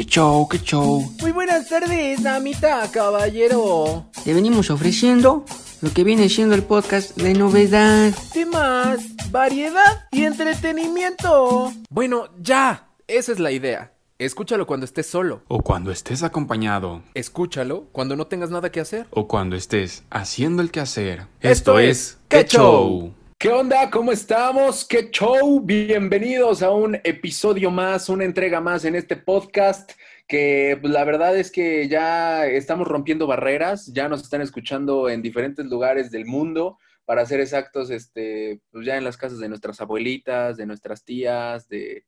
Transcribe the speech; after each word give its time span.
¡Qué 0.00 0.06
show, 0.06 0.48
qué 0.48 0.58
show! 0.58 1.14
Muy 1.20 1.30
buenas 1.30 1.68
tardes, 1.68 2.22
damita, 2.22 2.90
caballero. 2.90 4.06
Te 4.24 4.32
venimos 4.32 4.70
ofreciendo 4.70 5.44
lo 5.82 5.92
que 5.92 6.04
viene 6.04 6.30
siendo 6.30 6.54
el 6.54 6.62
podcast 6.62 7.14
de 7.18 7.34
novedad. 7.34 8.10
Temas, 8.32 9.02
variedad 9.30 10.08
y 10.10 10.24
entretenimiento. 10.24 11.74
Bueno, 11.90 12.30
ya. 12.40 12.88
Esa 13.08 13.32
es 13.32 13.40
la 13.40 13.52
idea. 13.52 13.92
Escúchalo 14.18 14.66
cuando 14.66 14.86
estés 14.86 15.06
solo. 15.06 15.42
O 15.48 15.60
cuando 15.60 15.90
estés 15.90 16.22
acompañado. 16.22 17.02
Escúchalo 17.12 17.84
cuando 17.92 18.16
no 18.16 18.26
tengas 18.26 18.50
nada 18.50 18.72
que 18.72 18.80
hacer. 18.80 19.06
O 19.10 19.28
cuando 19.28 19.54
estés 19.54 20.04
haciendo 20.08 20.62
el 20.62 20.70
quehacer. 20.70 21.26
Esto 21.42 21.78
es 21.78 22.16
¡Qué 22.28 22.46
show! 22.46 23.12
¿Qué 23.40 23.48
onda? 23.48 23.88
¿Cómo 23.90 24.12
estamos? 24.12 24.86
¡Qué 24.86 25.10
show! 25.10 25.60
Bienvenidos 25.60 26.62
a 26.62 26.72
un 26.72 26.96
episodio 27.04 27.70
más, 27.70 28.10
una 28.10 28.26
entrega 28.26 28.60
más 28.60 28.84
en 28.84 28.94
este 28.94 29.16
podcast 29.16 29.92
que 30.28 30.76
pues, 30.78 30.92
la 30.92 31.04
verdad 31.04 31.34
es 31.34 31.50
que 31.50 31.88
ya 31.88 32.44
estamos 32.44 32.86
rompiendo 32.86 33.26
barreras, 33.26 33.86
ya 33.94 34.10
nos 34.10 34.20
están 34.20 34.42
escuchando 34.42 35.08
en 35.08 35.22
diferentes 35.22 35.64
lugares 35.64 36.10
del 36.10 36.26
mundo, 36.26 36.76
para 37.06 37.24
ser 37.24 37.40
exactos, 37.40 37.88
este, 37.88 38.60
pues 38.70 38.84
ya 38.84 38.98
en 38.98 39.04
las 39.04 39.16
casas 39.16 39.38
de 39.38 39.48
nuestras 39.48 39.80
abuelitas, 39.80 40.58
de 40.58 40.66
nuestras 40.66 41.02
tías, 41.02 41.66
de, 41.66 42.04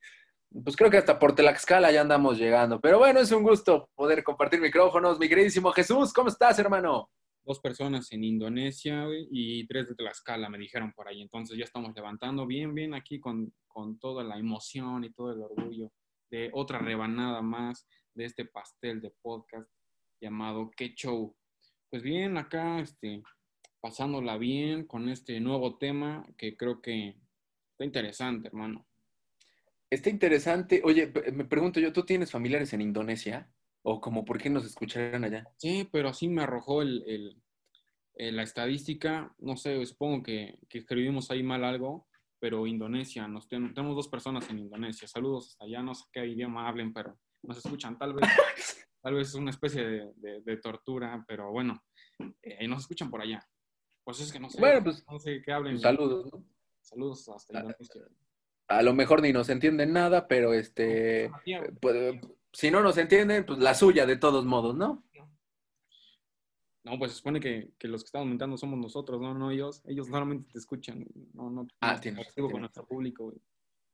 pues 0.62 0.76
creo 0.76 0.90
que 0.90 0.98
hasta 0.98 1.18
por 1.18 1.34
Tlaxcala 1.34 1.90
ya 1.92 2.02
andamos 2.02 2.36
llegando. 2.36 2.78
Pero 2.78 2.98
bueno, 2.98 3.20
es 3.20 3.32
un 3.32 3.42
gusto 3.42 3.88
poder 3.94 4.22
compartir 4.22 4.60
micrófonos. 4.60 5.18
Mi 5.18 5.30
queridísimo 5.30 5.72
Jesús, 5.72 6.12
¿cómo 6.12 6.28
estás, 6.28 6.58
hermano? 6.58 7.08
Dos 7.44 7.60
personas 7.60 8.12
en 8.12 8.24
Indonesia 8.24 9.06
y 9.30 9.66
tres 9.66 9.88
de 9.88 9.94
Tlaxcala, 9.94 10.48
me 10.48 10.58
dijeron 10.58 10.92
por 10.92 11.08
ahí. 11.08 11.20
Entonces 11.20 11.58
ya 11.58 11.64
estamos 11.64 11.92
levantando 11.94 12.46
bien, 12.46 12.74
bien 12.74 12.94
aquí 12.94 13.18
con, 13.18 13.52
con 13.66 13.98
toda 13.98 14.22
la 14.22 14.38
emoción 14.38 15.04
y 15.04 15.12
todo 15.12 15.32
el 15.32 15.40
orgullo 15.40 15.92
de 16.30 16.50
otra 16.52 16.78
rebanada 16.78 17.42
más 17.42 17.86
de 18.14 18.24
este 18.24 18.44
pastel 18.44 19.00
de 19.00 19.10
podcast 19.22 19.68
llamado 20.20 20.70
¿Qué 20.76 20.94
show? 20.94 21.36
Pues 21.90 22.02
bien, 22.02 22.38
acá 22.38 22.80
este, 22.80 23.22
pasándola 23.80 24.38
bien 24.38 24.86
con 24.86 25.08
este 25.08 25.40
nuevo 25.40 25.76
tema 25.76 26.24
que 26.38 26.56
creo 26.56 26.80
que 26.80 27.16
está 27.72 27.84
interesante, 27.84 28.48
hermano. 28.48 28.86
Está 29.90 30.08
interesante. 30.08 30.80
Oye, 30.84 31.12
me 31.32 31.44
pregunto 31.44 31.80
yo, 31.80 31.92
¿tú 31.92 32.06
tienes 32.06 32.30
familiares 32.30 32.72
en 32.72 32.80
Indonesia? 32.80 33.52
¿O 33.84 34.00
como 34.00 34.24
por 34.24 34.38
qué 34.40 34.48
nos 34.50 34.64
escucharon 34.64 35.24
allá? 35.24 35.44
Sí, 35.56 35.88
pero 35.90 36.08
así 36.08 36.28
me 36.28 36.42
arrojó 36.42 36.82
el, 36.82 37.02
el- 37.06 37.42
el- 38.14 38.36
la 38.36 38.42
estadística. 38.42 39.34
No 39.38 39.56
sé, 39.56 39.84
supongo 39.86 40.22
que, 40.22 40.58
que 40.68 40.78
escribimos 40.78 41.30
ahí 41.30 41.42
mal 41.42 41.64
algo, 41.64 42.06
pero 42.38 42.66
Indonesia, 42.66 43.26
nos 43.26 43.48
ten- 43.48 43.74
tenemos 43.74 43.96
dos 43.96 44.08
personas 44.08 44.48
en 44.50 44.60
Indonesia. 44.60 45.08
Saludos 45.08 45.48
hasta 45.48 45.64
allá, 45.64 45.82
no 45.82 45.94
sé 45.94 46.04
qué 46.12 46.24
idioma 46.26 46.68
hablen, 46.68 46.92
pero 46.92 47.18
nos 47.42 47.58
escuchan. 47.58 47.98
Tal 47.98 48.14
vez, 48.14 48.22
tal 49.02 49.14
vez 49.14 49.28
es 49.28 49.34
una 49.34 49.50
especie 49.50 49.82
de, 49.84 50.12
de- 50.16 50.40
de 50.42 50.56
tortura, 50.58 51.24
pero 51.26 51.50
bueno, 51.50 51.82
eh, 52.42 52.68
nos 52.68 52.82
escuchan 52.82 53.10
por 53.10 53.20
allá. 53.22 53.44
Pues 54.04 54.20
es 54.20 54.32
que 54.32 54.38
no 54.40 54.48
sé, 54.50 54.60
Bueno, 54.60 54.82
pues, 54.84 55.04
no 55.10 55.18
sé 55.18 55.40
qué 55.44 55.52
hablen. 55.52 55.78
Saludos, 55.80 56.28
¿no? 56.32 56.44
Saludos 56.80 57.28
hasta 57.28 57.58
Indonesia. 57.58 58.02
A 58.68 58.82
lo 58.82 58.94
mejor 58.94 59.22
ni 59.22 59.32
nos 59.32 59.48
entienden 59.48 59.92
nada, 59.92 60.26
pero 60.28 60.52
este, 60.54 61.30
pues, 61.80 62.14
si 62.52 62.70
no 62.70 62.82
nos 62.82 62.98
entienden, 62.98 63.44
pues 63.46 63.58
la 63.58 63.74
suya 63.74 64.06
de 64.06 64.16
todos 64.16 64.44
modos, 64.44 64.74
¿no? 64.76 65.04
No, 66.84 66.98
pues 66.98 67.12
se 67.12 67.18
supone 67.18 67.38
que, 67.38 67.72
que 67.78 67.86
los 67.86 68.02
que 68.02 68.06
están 68.06 68.22
aumentando 68.22 68.56
somos 68.56 68.78
nosotros, 68.78 69.20
no, 69.20 69.34
no 69.34 69.50
ellos. 69.52 69.82
Ellos 69.86 70.08
solamente 70.08 70.50
te 70.52 70.58
escuchan. 70.58 71.06
No, 71.32 71.48
no, 71.48 71.68
Ah, 71.80 71.94
no, 71.94 72.00
tienes- 72.00 72.32
con 72.34 72.60
nuestro 72.60 72.84
público. 72.86 73.24
güey. 73.26 73.38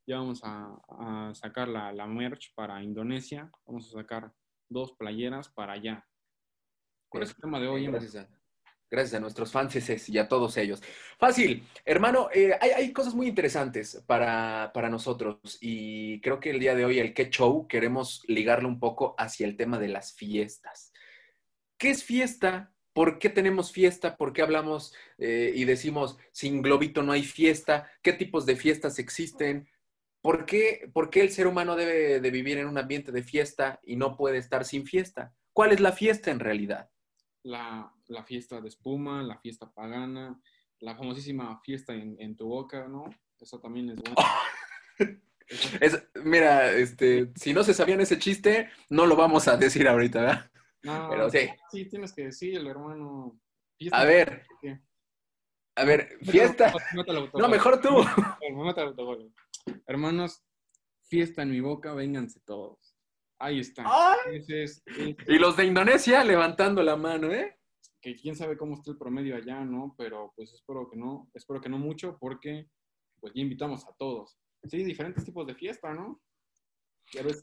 Ya 0.06 0.16
vamos 0.16 0.40
a, 0.42 0.74
a 0.88 1.34
sacar 1.34 1.68
la, 1.68 1.92
la 1.92 2.06
merch 2.06 2.54
para 2.54 2.82
Indonesia. 2.82 3.50
Vamos 3.66 3.88
a 3.88 3.92
sacar 4.00 4.32
dos 4.70 4.92
playeras 4.92 5.50
para 5.50 5.74
allá. 5.74 6.08
¿Cuál 7.10 7.24
es 7.24 7.30
el 7.30 7.36
tema 7.36 7.60
de 7.60 7.68
hoy? 7.68 7.86
Gracias 7.86 8.26
gracias 8.90 9.14
a 9.14 9.20
nuestros 9.20 9.52
fans 9.52 10.08
y 10.08 10.18
a 10.18 10.28
todos 10.28 10.56
ellos. 10.56 10.82
Fácil, 11.18 11.66
hermano, 11.84 12.28
eh, 12.32 12.56
hay, 12.60 12.92
cosas 12.92 13.14
muy 13.14 13.26
interesantes 13.26 14.02
para, 14.06 14.70
para 14.72 14.88
nosotros 14.88 15.58
y 15.60 16.20
creo 16.20 16.40
que 16.40 16.50
el 16.50 16.60
día 16.60 16.74
de 16.74 16.84
hoy, 16.84 16.98
el 16.98 17.14
que 17.14 17.30
show, 17.30 17.66
queremos 17.66 18.24
ligarlo 18.26 18.68
un 18.68 18.80
poco 18.80 19.14
hacia 19.18 19.46
el 19.46 19.56
tema 19.56 19.78
de 19.78 19.88
las 19.88 20.14
fiestas. 20.14 20.92
¿Qué 21.78 21.90
es 21.90 22.02
fiesta? 22.02 22.72
¿Por 22.92 23.18
qué 23.18 23.28
tenemos 23.28 23.70
fiesta? 23.70 24.16
¿Por 24.16 24.32
qué 24.32 24.42
hablamos 24.42 24.94
eh, 25.18 25.52
y 25.54 25.64
decimos 25.64 26.18
sin 26.32 26.62
globito 26.62 27.02
no 27.02 27.12
hay 27.12 27.22
fiesta? 27.22 27.90
¿Qué 28.02 28.12
tipos 28.12 28.46
de 28.46 28.56
fiestas 28.56 28.98
existen? 28.98 29.68
¿Por 30.20 30.46
qué, 30.46 30.90
por 30.92 31.10
qué 31.10 31.20
el 31.20 31.30
ser 31.30 31.46
humano 31.46 31.76
debe 31.76 32.20
de 32.20 32.30
vivir 32.30 32.58
en 32.58 32.66
un 32.66 32.76
ambiente 32.76 33.12
de 33.12 33.22
fiesta 33.22 33.78
y 33.84 33.94
no 33.94 34.16
puede 34.16 34.38
estar 34.38 34.64
sin 34.64 34.84
fiesta? 34.84 35.32
¿Cuál 35.52 35.72
es 35.72 35.80
la 35.80 35.92
fiesta 35.92 36.32
en 36.32 36.40
realidad? 36.40 36.90
La, 37.48 37.90
la 38.08 38.24
fiesta 38.24 38.60
de 38.60 38.68
espuma, 38.68 39.22
la 39.22 39.38
fiesta 39.38 39.70
pagana, 39.72 40.38
la 40.80 40.94
famosísima 40.94 41.58
fiesta 41.64 41.94
en, 41.94 42.14
en 42.20 42.36
tu 42.36 42.46
boca, 42.46 42.86
¿no? 42.88 43.08
Eso 43.40 43.58
también 43.58 43.88
es 43.90 43.98
bueno. 44.00 44.16
Es- 45.80 46.06
mira, 46.24 46.70
este, 46.72 47.32
si 47.34 47.54
no 47.54 47.64
se 47.64 47.72
sabían 47.72 48.02
ese 48.02 48.18
chiste, 48.18 48.68
no 48.90 49.06
lo 49.06 49.16
vamos 49.16 49.48
a 49.48 49.56
decir 49.56 49.88
ahorita, 49.88 50.20
¿verdad? 50.20 50.50
No, 50.82 51.08
Pero 51.10 51.30
sí. 51.30 51.38
sí, 51.70 51.88
tienes 51.88 52.12
que 52.12 52.26
decirlo, 52.26 52.70
hermano. 52.70 53.40
Fiesta 53.78 53.96
A 53.98 54.04
ver, 54.04 54.46
¿Qué? 54.60 54.78
a 55.76 55.84
ver, 55.86 56.18
fiesta. 56.22 56.70
No, 57.32 57.48
mejor 57.48 57.80
tú. 57.80 57.88
Hermanos, 59.86 60.42
fiesta 61.04 61.40
en 61.42 61.50
mi 61.50 61.60
boca, 61.60 61.94
vénganse 61.94 62.40
todos. 62.40 62.87
Ahí 63.38 63.60
está. 63.60 63.84
Ay. 63.86 64.36
Ese 64.36 64.64
es, 64.64 64.82
ese- 64.86 65.16
Y 65.28 65.38
los 65.38 65.56
de 65.56 65.64
Indonesia 65.66 66.24
levantando 66.24 66.82
la 66.82 66.96
mano, 66.96 67.30
¿eh? 67.32 67.54
que 68.00 68.14
quién 68.14 68.36
sabe 68.36 68.56
cómo 68.56 68.74
está 68.74 68.92
el 68.92 68.96
promedio 68.98 69.34
allá, 69.36 69.64
¿no? 69.64 69.94
Pero 69.98 70.32
pues 70.36 70.52
espero 70.52 70.88
que 70.88 70.96
no, 70.96 71.28
espero 71.34 71.60
que 71.60 71.68
no 71.68 71.78
mucho 71.78 72.16
porque 72.20 72.68
pues 73.20 73.32
ya 73.34 73.42
invitamos 73.42 73.84
a 73.86 73.92
todos. 73.98 74.38
Sí, 74.70 74.84
diferentes 74.84 75.24
tipos 75.24 75.44
de 75.46 75.54
fiesta, 75.56 75.92
¿no? 75.92 76.20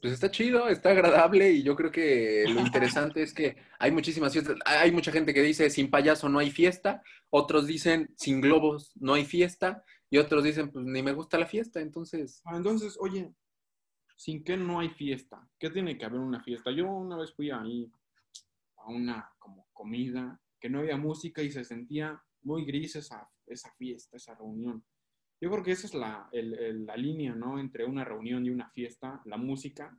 está 0.12 0.30
chido, 0.30 0.68
está 0.68 0.90
agradable 0.90 1.50
y 1.50 1.62
yo 1.64 1.74
creo 1.74 1.90
que 1.90 2.44
lo 2.48 2.60
interesante 2.60 3.22
es 3.22 3.34
que 3.34 3.56
hay 3.80 3.90
muchísimas 3.90 4.32
fiestas. 4.32 4.56
Hay 4.64 4.92
mucha 4.92 5.10
gente 5.10 5.34
que 5.34 5.42
dice 5.42 5.68
sin 5.70 5.90
payaso 5.90 6.28
no 6.28 6.38
hay 6.38 6.50
fiesta, 6.52 7.02
otros 7.30 7.66
dicen 7.66 8.14
sin 8.16 8.40
globos 8.40 8.92
no 8.96 9.14
hay 9.14 9.24
fiesta 9.24 9.82
y 10.08 10.18
otros 10.18 10.44
dicen 10.44 10.70
pues 10.70 10.86
ni 10.86 11.02
me 11.02 11.12
gusta 11.12 11.36
la 11.36 11.46
fiesta, 11.46 11.80
entonces 11.80 12.40
Ah, 12.44 12.56
entonces, 12.56 12.96
oye, 13.00 13.34
¿sin 14.16 14.42
qué 14.42 14.56
no 14.56 14.80
hay 14.80 14.88
fiesta? 14.90 15.48
¿Qué 15.58 15.70
tiene 15.70 15.96
que 15.96 16.04
haber 16.04 16.20
una 16.20 16.42
fiesta? 16.42 16.70
Yo 16.70 16.90
una 16.90 17.16
vez 17.16 17.32
fui 17.34 17.50
ahí 17.50 17.90
a 18.78 18.86
una 18.90 19.30
como 19.38 19.68
comida 19.72 20.40
que 20.58 20.68
no 20.70 20.80
había 20.80 20.96
música 20.96 21.42
y 21.42 21.50
se 21.50 21.64
sentía 21.64 22.20
muy 22.42 22.64
gris 22.64 22.96
esa, 22.96 23.28
esa 23.46 23.70
fiesta, 23.74 24.16
esa 24.16 24.34
reunión. 24.34 24.84
Yo 25.40 25.50
creo 25.50 25.62
que 25.62 25.72
esa 25.72 25.86
es 25.86 25.94
la, 25.94 26.28
el- 26.32 26.54
el- 26.58 26.86
la 26.86 26.96
línea, 26.96 27.34
¿no? 27.34 27.58
Entre 27.58 27.84
una 27.84 28.04
reunión 28.04 28.44
y 28.46 28.50
una 28.50 28.68
fiesta, 28.70 29.20
la 29.26 29.36
música. 29.36 29.96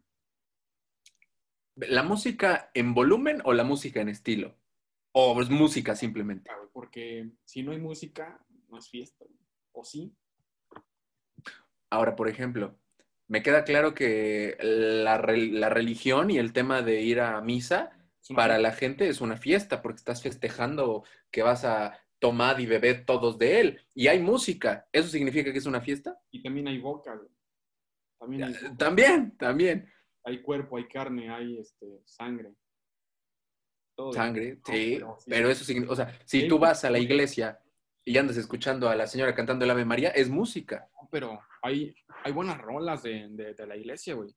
¿la 1.76 2.02
música 2.02 2.72
en 2.74 2.96
volumen 2.96 3.40
o 3.46 3.54
la 3.54 3.64
música 3.64 4.02
en 4.02 4.10
estilo? 4.10 4.56
O 5.12 5.40
es 5.42 5.50
música 5.52 5.96
simplemente. 5.96 6.50
Porque 6.74 7.30
si 7.46 7.62
no 7.62 7.72
hay 7.72 7.80
música, 7.80 8.44
no 8.70 8.80
es 8.80 8.90
fiesta. 8.90 9.26
¿O 9.74 9.84
sí? 9.84 10.12
Ahora, 11.92 12.16
por 12.16 12.28
ejemplo, 12.30 12.80
me 13.28 13.44
queda 13.44 13.64
claro 13.64 13.94
que 13.94 14.58
la, 14.62 15.18
re- 15.18 15.48
la 15.52 15.70
religión 15.70 16.32
y 16.32 16.38
el 16.38 16.54
tema 16.54 16.82
de 16.82 17.02
ir 17.02 17.20
a 17.20 17.42
misa 17.42 17.92
para 18.36 18.56
fiesta. 18.56 18.60
la 18.60 18.72
gente 18.74 19.08
es 19.10 19.22
una 19.22 19.38
fiesta 19.38 19.82
porque 19.82 19.98
estás 20.00 20.22
festejando 20.24 21.04
que 21.32 21.44
vas 21.44 21.66
a 21.66 22.00
tomar 22.20 22.60
y 22.60 22.66
beber 22.66 23.06
todos 23.06 23.38
de 23.38 23.60
él. 23.60 23.82
Y 23.94 24.08
hay 24.08 24.20
música. 24.20 24.88
¿Eso 24.92 25.08
significa 25.10 25.52
que 25.52 25.58
es 25.60 25.66
una 25.66 25.82
fiesta? 25.82 26.20
Y 26.32 26.42
también 26.42 26.68
hay 26.68 26.80
boca, 26.80 27.16
güey. 27.16 27.30
También 28.20 28.44
hay, 28.44 28.54
boca. 28.54 28.76
También, 28.78 29.38
también. 29.38 29.94
hay 30.24 30.42
cuerpo, 30.42 30.78
hay 30.78 30.88
carne, 30.88 31.30
hay 31.30 31.60
este, 31.60 32.01
sangre. 32.06 32.54
Todo. 33.96 34.13
Sangre, 34.13 34.56
sí. 34.66 34.96
Pero 34.98 35.18
sí. 35.19 35.30
Pero 35.30 35.50
eso 35.50 35.63
significa, 35.63 35.94
o 35.94 35.96
sea, 35.96 36.19
si 36.25 36.42
Sí. 36.42 36.48
tú 36.48 36.60
vas 36.60 36.84
a 36.86 36.90
la 36.90 37.00
iglesia 37.00 37.60
y 38.07 38.18
andas 38.18 38.38
escuchando 38.38 38.88
a 38.89 38.95
la 38.95 39.06
señora 39.06 39.36
cantando 39.36 39.65
el 39.65 39.71
Ave 39.71 39.83
María, 39.86 40.09
es 40.09 40.30
música. 40.30 40.88
Pero 41.12 41.39
hay, 41.62 41.94
hay 42.24 42.31
buenas 42.31 42.57
rolas 42.57 43.04
de, 43.04 43.27
de- 43.31 43.54
de 43.54 43.68
la 43.68 43.75
iglesia, 43.75 44.13
güey. 44.15 44.30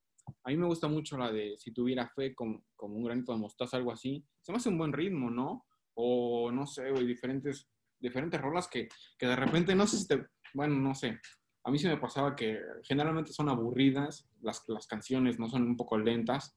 A 0.44 0.50
mí 0.50 0.56
me 0.56 0.66
gusta 0.66 0.88
mucho 0.88 1.16
la 1.16 1.30
de 1.30 1.54
si 1.58 1.72
tuviera 1.72 2.08
fe 2.08 2.34
con, 2.34 2.64
como 2.76 2.96
un 2.96 3.04
granito 3.04 3.32
de 3.32 3.38
mostaza, 3.38 3.76
algo 3.76 3.92
así. 3.92 4.24
Se 4.42 4.50
me 4.52 4.58
hace 4.58 4.68
un 4.68 4.78
buen 4.78 4.92
ritmo, 4.92 5.30
¿no? 5.30 5.66
O 5.94 6.50
no 6.52 6.66
sé, 6.66 6.90
güey, 6.90 7.06
diferentes, 7.06 7.68
diferentes 7.98 8.40
rolas 8.40 8.66
que, 8.68 8.88
que 9.18 9.26
de 9.26 9.36
repente, 9.36 9.74
no 9.74 9.86
sé 9.86 9.98
si 9.98 10.06
te, 10.08 10.26
bueno, 10.54 10.74
no 10.76 10.94
sé. 10.94 11.20
A 11.64 11.70
mí 11.70 11.78
se 11.78 11.88
me 11.88 11.96
pasaba 11.96 12.34
que 12.34 12.58
generalmente 12.82 13.32
son 13.32 13.48
aburridas, 13.48 14.28
las, 14.40 14.64
las 14.68 14.86
canciones 14.86 15.38
no 15.38 15.48
son 15.48 15.62
un 15.62 15.76
poco 15.76 15.96
lentas, 15.98 16.56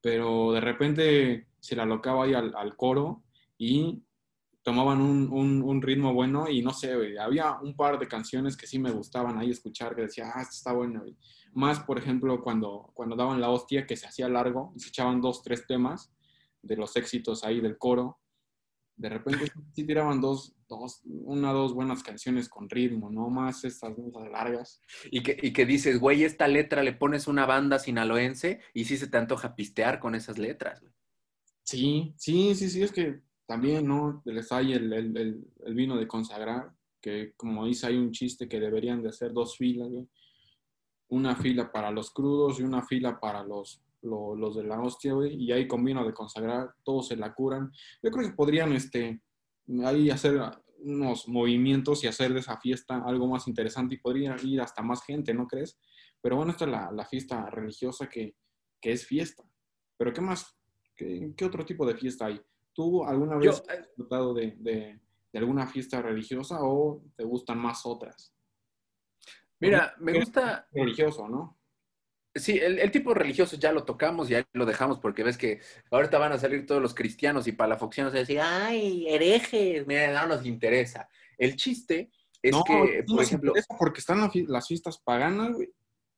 pero 0.00 0.52
de 0.52 0.60
repente 0.60 1.48
se 1.60 1.76
la 1.76 1.82
alocaba 1.84 2.24
ahí 2.24 2.34
al, 2.34 2.54
al 2.56 2.76
coro 2.76 3.22
y 3.58 4.02
tomaban 4.64 5.02
un, 5.02 5.28
un, 5.30 5.62
un 5.62 5.82
ritmo 5.82 6.14
bueno 6.14 6.48
y 6.48 6.62
no 6.62 6.72
sé, 6.72 6.96
güey, 6.96 7.18
había 7.18 7.60
un 7.60 7.76
par 7.76 7.98
de 7.98 8.08
canciones 8.08 8.56
que 8.56 8.66
sí 8.66 8.78
me 8.78 8.90
gustaban 8.90 9.38
ahí 9.38 9.50
escuchar, 9.50 9.94
que 9.94 10.02
decía, 10.02 10.32
ah, 10.34 10.40
esto 10.40 10.54
está 10.54 10.72
bueno, 10.72 11.02
güey. 11.02 11.16
Más, 11.52 11.80
por 11.80 11.98
ejemplo, 11.98 12.42
cuando, 12.42 12.90
cuando 12.94 13.14
daban 13.14 13.42
la 13.42 13.50
hostia, 13.50 13.86
que 13.86 13.94
se 13.94 14.06
hacía 14.06 14.28
largo 14.28 14.72
y 14.74 14.80
se 14.80 14.88
echaban 14.88 15.20
dos, 15.20 15.42
tres 15.42 15.66
temas 15.66 16.12
de 16.62 16.76
los 16.76 16.96
éxitos 16.96 17.44
ahí 17.44 17.60
del 17.60 17.76
coro. 17.76 18.18
De 18.96 19.10
repente 19.10 19.52
sí 19.74 19.84
tiraban 19.84 20.22
dos, 20.22 20.56
dos, 20.66 21.02
una, 21.04 21.52
dos 21.52 21.74
buenas 21.74 22.02
canciones 22.02 22.48
con 22.48 22.70
ritmo, 22.70 23.10
no 23.10 23.28
más 23.28 23.64
estas 23.64 23.92
largas. 24.32 24.80
Y 25.10 25.22
que, 25.22 25.36
y 25.42 25.52
que 25.52 25.66
dices, 25.66 26.00
güey, 26.00 26.24
esta 26.24 26.48
letra 26.48 26.82
le 26.82 26.94
pones 26.94 27.26
una 27.26 27.44
banda 27.44 27.78
sinaloense 27.78 28.60
y 28.72 28.86
sí 28.86 28.96
se 28.96 29.08
te 29.08 29.18
antoja 29.18 29.54
pistear 29.54 30.00
con 30.00 30.14
esas 30.14 30.38
letras, 30.38 30.80
güey. 30.80 30.92
Sí, 31.64 32.14
sí, 32.16 32.54
sí, 32.54 32.70
sí, 32.70 32.82
es 32.82 32.92
que 32.92 33.22
también, 33.46 33.86
¿no? 33.86 34.22
Les 34.24 34.50
hay 34.52 34.72
el, 34.72 34.92
el, 34.92 35.74
vino 35.74 35.96
de 35.96 36.08
consagrar, 36.08 36.72
que 37.00 37.34
como 37.36 37.66
dice, 37.66 37.86
hay 37.86 37.96
un 37.96 38.12
chiste 38.12 38.48
que 38.48 38.60
deberían 38.60 39.02
de 39.02 39.10
hacer 39.10 39.32
dos 39.32 39.56
filas. 39.56 39.88
Una 41.08 41.36
fila 41.36 41.70
para 41.70 41.90
los 41.90 42.10
crudos 42.10 42.58
y 42.58 42.62
una 42.62 42.82
fila 42.82 43.20
para 43.20 43.44
los, 43.44 43.82
los, 44.02 44.56
de 44.56 44.64
la 44.64 44.80
hostia, 44.80 45.12
güey. 45.12 45.34
Y 45.34 45.52
ahí 45.52 45.68
con 45.68 45.84
vino 45.84 46.04
de 46.04 46.14
consagrar, 46.14 46.74
todos 46.82 47.08
se 47.08 47.16
la 47.16 47.34
curan. 47.34 47.70
Yo 48.02 48.10
creo 48.10 48.26
que 48.26 48.34
podrían, 48.34 48.72
este, 48.72 49.20
ahí 49.84 50.08
hacer 50.10 50.40
unos 50.78 51.28
movimientos 51.28 52.04
y 52.04 52.06
hacer 52.06 52.32
de 52.32 52.40
esa 52.40 52.58
fiesta 52.58 53.02
algo 53.04 53.26
más 53.26 53.46
interesante 53.48 53.94
y 53.94 53.98
podría 53.98 54.36
ir 54.42 54.60
hasta 54.60 54.82
más 54.82 55.04
gente, 55.04 55.34
¿no 55.34 55.46
crees? 55.46 55.78
Pero 56.20 56.36
bueno, 56.36 56.52
esta 56.52 56.64
es 56.64 56.70
la, 56.70 57.06
fiesta 57.06 57.50
religiosa 57.50 58.08
que, 58.08 58.34
que, 58.80 58.92
es 58.92 59.06
fiesta. 59.06 59.44
Pero 59.98 60.12
¿qué 60.12 60.22
más? 60.22 60.56
¿Qué, 60.96 61.32
¿Qué, 61.36 61.44
otro 61.44 61.66
tipo 61.66 61.86
de 61.86 61.94
fiesta 61.94 62.26
hay? 62.26 62.40
¿Tú 62.74 63.04
alguna 63.04 63.36
vez 63.36 63.44
Yo, 63.44 63.72
has 63.72 63.78
disfrutado 63.86 64.34
de, 64.34 64.56
de, 64.58 65.00
de, 65.32 65.38
alguna 65.38 65.66
fiesta 65.66 66.02
religiosa 66.02 66.58
o 66.60 67.02
te 67.16 67.24
gustan 67.24 67.58
más 67.58 67.86
otras? 67.86 68.34
Mira, 69.60 69.94
me 70.00 70.18
gusta... 70.18 70.68
Religioso, 70.72 71.28
¿no? 71.28 71.58
Sí, 72.34 72.58
el, 72.58 72.80
el, 72.80 72.90
tipo 72.90 73.14
religioso 73.14 73.56
ya 73.56 73.70
lo 73.70 73.84
tocamos 73.84 74.28
y 74.28 74.34
ahí 74.34 74.42
lo 74.52 74.66
dejamos 74.66 74.98
porque 74.98 75.22
ves 75.22 75.38
que 75.38 75.60
ahorita 75.92 76.18
van 76.18 76.32
a 76.32 76.38
salir 76.38 76.66
todos 76.66 76.82
los 76.82 76.92
cristianos 76.92 77.46
y 77.46 77.52
palafoxianos 77.52 78.12
a 78.12 78.18
decir, 78.18 78.40
ay, 78.40 79.06
herejes, 79.08 79.86
mira, 79.86 80.20
no 80.20 80.34
nos 80.34 80.44
interesa. 80.44 81.08
El 81.38 81.54
chiste 81.54 82.10
es 82.42 82.52
no, 82.52 82.64
que, 82.64 83.04
por 83.06 83.22
ejemplo... 83.22 83.52
Porque 83.78 84.00
están 84.00 84.28
las 84.48 84.66
fiestas 84.66 84.98
paganas, 84.98 85.52
güey. 85.52 85.72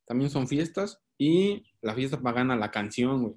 También 0.07 0.31
son 0.31 0.49
fiestas 0.49 1.03
y 1.19 1.67
la 1.83 1.95
fiesta 1.95 2.21
pagana, 2.21 2.57
la 2.57 2.71
canción, 2.71 3.23
güey. 3.23 3.37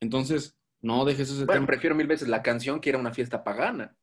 Entonces, 0.00 0.56
no 0.82 1.04
dejes 1.04 1.28
ese 1.30 1.44
bueno, 1.44 1.52
tema. 1.52 1.66
prefiero 1.66 1.94
mil 1.94 2.06
veces 2.06 2.28
la 2.28 2.42
canción 2.42 2.80
que 2.80 2.90
era 2.90 2.98
una 2.98 3.12
fiesta 3.12 3.44
pagana. 3.44 3.96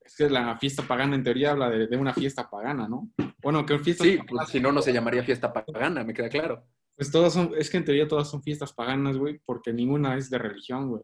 Es 0.00 0.16
que 0.16 0.28
la 0.28 0.58
fiesta 0.58 0.82
pagana 0.82 1.14
en 1.14 1.22
teoría 1.22 1.52
habla 1.52 1.70
de, 1.70 1.86
de 1.86 1.96
una 1.96 2.12
fiesta 2.12 2.50
pagana, 2.50 2.88
¿no? 2.88 3.10
Bueno, 3.42 3.64
que 3.64 3.78
fiesta. 3.78 4.04
Sí, 4.04 4.18
pues, 4.28 4.48
si 4.48 4.60
no, 4.60 4.72
no 4.72 4.82
se 4.82 4.92
llamaría 4.92 5.22
fiesta 5.22 5.52
pagana, 5.52 6.04
me 6.04 6.14
queda 6.14 6.28
claro. 6.28 6.66
Pues 6.96 7.10
todas 7.10 7.32
son, 7.32 7.52
es 7.56 7.70
que 7.70 7.78
en 7.78 7.84
teoría 7.84 8.06
todas 8.06 8.28
son 8.28 8.42
fiestas 8.42 8.72
paganas, 8.72 9.16
güey, 9.16 9.40
porque 9.44 9.72
ninguna 9.72 10.16
es 10.16 10.28
de 10.28 10.38
religión, 10.38 10.90
güey. 10.90 11.02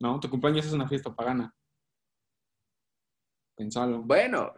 ¿No? 0.00 0.20
Tu 0.20 0.28
cumpleaños 0.28 0.66
es 0.66 0.72
una 0.72 0.88
fiesta 0.88 1.14
pagana. 1.14 1.54
Pensalo. 3.56 4.02
Bueno. 4.02 4.52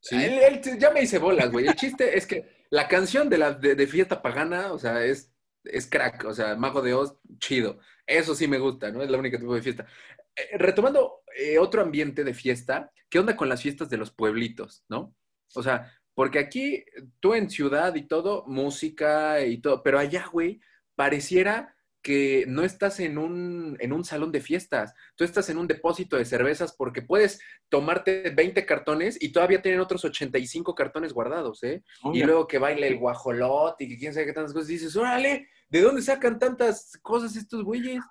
¿Sí? 0.00 0.16
Él, 0.16 0.38
él, 0.38 0.78
ya 0.78 0.90
me 0.90 1.02
hice 1.02 1.18
bolas, 1.18 1.50
güey. 1.50 1.66
El 1.66 1.74
chiste 1.74 2.16
es 2.16 2.26
que 2.26 2.64
la 2.70 2.88
canción 2.88 3.28
de, 3.28 3.38
la, 3.38 3.52
de, 3.52 3.74
de 3.74 3.86
fiesta 3.86 4.22
pagana, 4.22 4.72
o 4.72 4.78
sea, 4.78 5.04
es, 5.04 5.32
es 5.64 5.88
crack, 5.88 6.24
o 6.24 6.32
sea, 6.32 6.56
Mago 6.56 6.82
de 6.82 6.94
Oz, 6.94 7.16
chido. 7.38 7.78
Eso 8.10 8.34
sí 8.34 8.48
me 8.48 8.58
gusta, 8.58 8.90
¿no? 8.90 9.02
Es 9.02 9.08
la 9.08 9.18
única 9.18 9.38
tipo 9.38 9.54
de 9.54 9.62
fiesta. 9.62 9.86
Eh, 10.34 10.58
retomando 10.58 11.22
eh, 11.36 11.58
otro 11.58 11.80
ambiente 11.80 12.24
de 12.24 12.34
fiesta, 12.34 12.90
¿qué 13.08 13.20
onda 13.20 13.36
con 13.36 13.48
las 13.48 13.62
fiestas 13.62 13.88
de 13.88 13.98
los 13.98 14.10
pueblitos, 14.10 14.84
no? 14.88 15.14
O 15.54 15.62
sea, 15.62 15.92
porque 16.14 16.40
aquí 16.40 16.84
tú 17.20 17.34
en 17.34 17.48
ciudad 17.48 17.94
y 17.94 18.08
todo, 18.08 18.44
música 18.48 19.44
y 19.44 19.58
todo, 19.58 19.84
pero 19.84 20.00
allá, 20.00 20.26
güey, 20.30 20.60
pareciera 20.96 21.76
que 22.02 22.46
no 22.48 22.64
estás 22.64 22.98
en 22.98 23.16
un, 23.16 23.76
en 23.78 23.92
un 23.92 24.04
salón 24.04 24.32
de 24.32 24.40
fiestas, 24.40 24.92
tú 25.14 25.22
estás 25.22 25.48
en 25.50 25.58
un 25.58 25.68
depósito 25.68 26.16
de 26.16 26.24
cervezas 26.24 26.72
porque 26.72 27.02
puedes 27.02 27.40
tomarte 27.68 28.30
20 28.30 28.66
cartones 28.66 29.22
y 29.22 29.30
todavía 29.30 29.62
tienen 29.62 29.80
otros 29.80 30.04
85 30.04 30.74
cartones 30.74 31.12
guardados, 31.12 31.62
¿eh? 31.62 31.84
Oh, 32.02 32.12
y 32.12 32.22
luego 32.22 32.48
que 32.48 32.58
baile 32.58 32.88
el 32.88 32.98
guajolote 32.98 33.84
y 33.84 33.88
que 33.88 33.98
quién 33.98 34.14
sabe 34.14 34.26
qué 34.26 34.32
tantas 34.32 34.52
cosas, 34.52 34.70
y 34.70 34.74
dices, 34.74 34.96
órale, 34.96 35.48
¿de 35.70 35.80
dónde 35.80 36.02
sacan 36.02 36.38
tantas 36.38 36.98
cosas 37.02 37.36
estos 37.36 37.64
güeyes? 37.64 38.02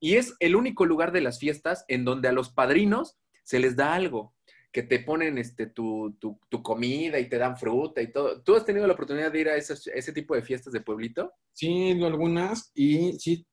Y 0.00 0.14
es 0.14 0.34
el 0.38 0.56
único 0.56 0.86
lugar 0.86 1.12
de 1.12 1.20
las 1.20 1.38
fiestas 1.38 1.84
en 1.88 2.04
donde 2.04 2.28
a 2.28 2.32
los 2.32 2.50
padrinos 2.50 3.18
se 3.42 3.58
les 3.58 3.76
da 3.76 3.94
algo, 3.94 4.34
que 4.72 4.82
te 4.82 5.00
ponen 5.00 5.38
este, 5.38 5.66
tu, 5.66 6.16
tu, 6.20 6.38
tu, 6.48 6.62
comida 6.62 7.18
y 7.18 7.28
te 7.28 7.38
dan 7.38 7.56
fruta 7.56 8.02
y 8.02 8.12
todo. 8.12 8.42
¿Tú 8.42 8.54
has 8.54 8.64
tenido 8.64 8.86
la 8.86 8.92
oportunidad 8.92 9.32
de 9.32 9.40
ir 9.40 9.48
a 9.48 9.56
esas, 9.56 9.86
ese 9.88 10.12
tipo 10.12 10.34
de 10.34 10.42
fiestas 10.42 10.72
de 10.72 10.80
pueblito? 10.80 11.32
Sí, 11.52 11.92
algunas 12.04 12.70
y 12.74 13.18
sí, 13.18 13.46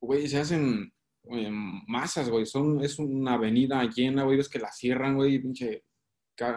güey, 0.00 0.28
se 0.28 0.38
hacen 0.38 0.92
eh, 1.30 1.50
masas, 1.50 2.28
güey. 2.28 2.46
Son, 2.46 2.82
es 2.82 2.98
una 2.98 3.34
avenida 3.34 3.82
llena, 3.84 4.24
güey, 4.24 4.40
es 4.40 4.48
que 4.48 4.58
la 4.58 4.72
cierran, 4.72 5.16
güey, 5.16 5.38
pinche, 5.38 5.84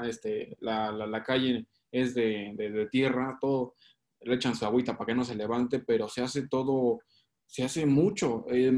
este, 0.03 0.57
la, 0.59 0.91
la, 0.91 1.07
la 1.07 1.23
calle 1.23 1.67
es 1.91 2.13
de, 2.13 2.51
de, 2.55 2.71
de, 2.71 2.87
tierra, 2.87 3.37
todo, 3.39 3.75
le 4.21 4.35
echan 4.35 4.55
su 4.55 4.65
agüita 4.65 4.97
para 4.97 5.07
que 5.07 5.15
no 5.15 5.23
se 5.23 5.35
levante, 5.35 5.79
pero 5.79 6.07
se 6.07 6.21
hace 6.21 6.47
todo, 6.47 6.99
se 7.45 7.63
hace 7.63 7.85
mucho. 7.85 8.45
Eh, 8.49 8.71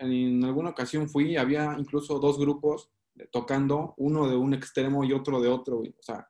en 0.00 0.44
alguna 0.44 0.70
ocasión 0.70 1.08
fui, 1.08 1.36
había 1.36 1.76
incluso 1.78 2.18
dos 2.18 2.38
grupos 2.38 2.90
tocando, 3.30 3.94
uno 3.98 4.28
de 4.28 4.36
un 4.36 4.54
extremo 4.54 5.04
y 5.04 5.12
otro 5.12 5.40
de 5.40 5.48
otro, 5.48 5.78
güey. 5.78 5.90
O 5.90 6.02
sea, 6.02 6.26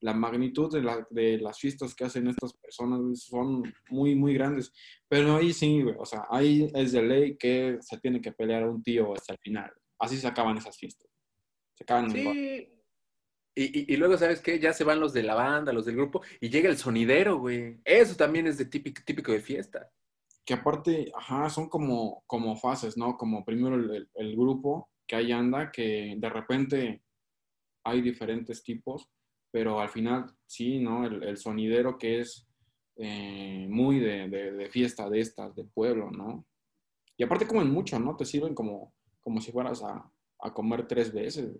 la 0.00 0.12
magnitud 0.12 0.70
de, 0.70 0.82
la, 0.82 1.06
de, 1.10 1.38
las 1.38 1.58
fiestas 1.58 1.94
que 1.94 2.04
hacen 2.04 2.28
estas 2.28 2.52
personas 2.54 3.00
güey, 3.00 3.16
son 3.16 3.62
muy, 3.88 4.14
muy 4.14 4.34
grandes. 4.34 4.72
Pero 5.08 5.36
ahí 5.36 5.52
sí, 5.52 5.82
güey, 5.82 5.96
o 5.98 6.04
sea, 6.04 6.26
ahí 6.28 6.70
es 6.74 6.92
de 6.92 7.02
ley 7.02 7.36
que 7.38 7.78
se 7.80 7.98
tiene 7.98 8.20
que 8.20 8.32
pelear 8.32 8.64
a 8.64 8.70
un 8.70 8.82
tío 8.82 9.14
hasta 9.14 9.32
el 9.32 9.38
final. 9.38 9.72
Así 9.98 10.18
se 10.18 10.26
acaban 10.26 10.58
esas 10.58 10.76
fiestas. 10.76 11.10
Se 11.74 11.84
acaban 11.84 12.10
sí. 12.10 12.68
Y, 13.56 13.92
y, 13.92 13.96
luego, 13.96 14.18
¿sabes 14.18 14.40
qué? 14.40 14.58
Ya 14.58 14.72
se 14.72 14.82
van 14.82 14.98
los 14.98 15.12
de 15.12 15.22
la 15.22 15.34
banda, 15.34 15.72
los 15.72 15.86
del 15.86 15.94
grupo, 15.94 16.22
y 16.40 16.48
llega 16.48 16.68
el 16.68 16.76
sonidero, 16.76 17.38
güey. 17.38 17.78
Eso 17.84 18.16
también 18.16 18.48
es 18.48 18.58
de 18.58 18.64
típico, 18.64 19.02
típico 19.04 19.30
de 19.30 19.40
fiesta. 19.40 19.90
Que 20.44 20.54
aparte, 20.54 21.12
ajá, 21.14 21.48
son 21.50 21.68
como, 21.68 22.24
como 22.26 22.56
fases, 22.56 22.96
¿no? 22.96 23.16
Como 23.16 23.44
primero 23.44 23.76
el, 23.76 23.90
el, 23.90 24.10
el 24.14 24.36
grupo, 24.36 24.90
que 25.06 25.16
ahí 25.16 25.30
anda, 25.30 25.70
que 25.70 26.14
de 26.18 26.28
repente 26.28 27.02
hay 27.84 28.00
diferentes 28.00 28.62
tipos, 28.62 29.08
pero 29.50 29.80
al 29.80 29.88
final 29.88 30.34
sí, 30.46 30.80
¿no? 30.80 31.06
El, 31.06 31.22
el 31.22 31.36
sonidero 31.36 31.96
que 31.96 32.20
es 32.20 32.48
eh, 32.96 33.66
muy 33.68 34.00
de, 34.00 34.28
de, 34.28 34.52
de, 34.52 34.68
fiesta 34.70 35.08
de 35.08 35.20
estas, 35.20 35.54
de 35.54 35.64
pueblo, 35.64 36.10
¿no? 36.10 36.44
Y 37.16 37.22
aparte 37.22 37.46
comen 37.46 37.70
mucho, 37.70 37.98
¿no? 37.98 38.16
Te 38.16 38.24
sirven 38.24 38.54
como, 38.54 38.92
como 39.20 39.40
si 39.40 39.52
fueras 39.52 39.82
a, 39.82 40.10
a 40.40 40.52
comer 40.52 40.88
tres 40.88 41.12
veces. 41.12 41.56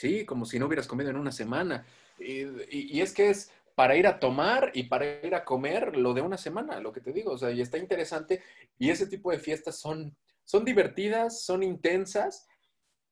Sí, 0.00 0.24
como 0.24 0.46
si 0.46 0.58
no 0.58 0.64
hubieras 0.64 0.86
comido 0.86 1.10
en 1.10 1.16
una 1.16 1.30
semana. 1.30 1.84
Y, 2.18 2.40
y, 2.40 2.96
y, 2.96 3.00
es 3.02 3.12
que 3.12 3.28
es 3.28 3.52
para 3.74 3.96
ir 3.96 4.06
a 4.06 4.18
tomar 4.18 4.70
y 4.72 4.84
para 4.84 5.20
ir 5.26 5.34
a 5.34 5.44
comer 5.44 5.94
lo 5.94 6.14
de 6.14 6.22
una 6.22 6.38
semana, 6.38 6.80
lo 6.80 6.90
que 6.90 7.02
te 7.02 7.12
digo. 7.12 7.32
O 7.32 7.36
sea, 7.36 7.50
y 7.50 7.60
está 7.60 7.76
interesante. 7.76 8.42
Y 8.78 8.88
ese 8.88 9.06
tipo 9.06 9.30
de 9.30 9.38
fiestas 9.38 9.78
son, 9.78 10.16
son 10.42 10.64
divertidas, 10.64 11.42
son 11.42 11.62
intensas 11.62 12.48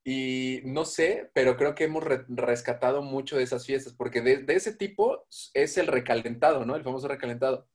y 0.03 0.63
no 0.65 0.87
sé, 0.87 1.31
pero 1.35 1.59
creo 1.59 1.75
que 1.75 1.85
hemos 1.85 2.03
re 2.03 2.25
rescatado 2.27 3.03
mucho 3.03 3.37
de 3.37 3.43
esas 3.43 3.67
fiestas, 3.67 3.93
porque 3.93 4.23
de, 4.23 4.39
de, 4.39 4.55
ese 4.55 4.75
tipo 4.75 5.27
es 5.53 5.77
el 5.77 5.89
recalentado, 5.89 6.65
¿no? 6.65 6.75
El 6.75 6.85
famoso 6.85 7.07
recalentado. 7.07 7.69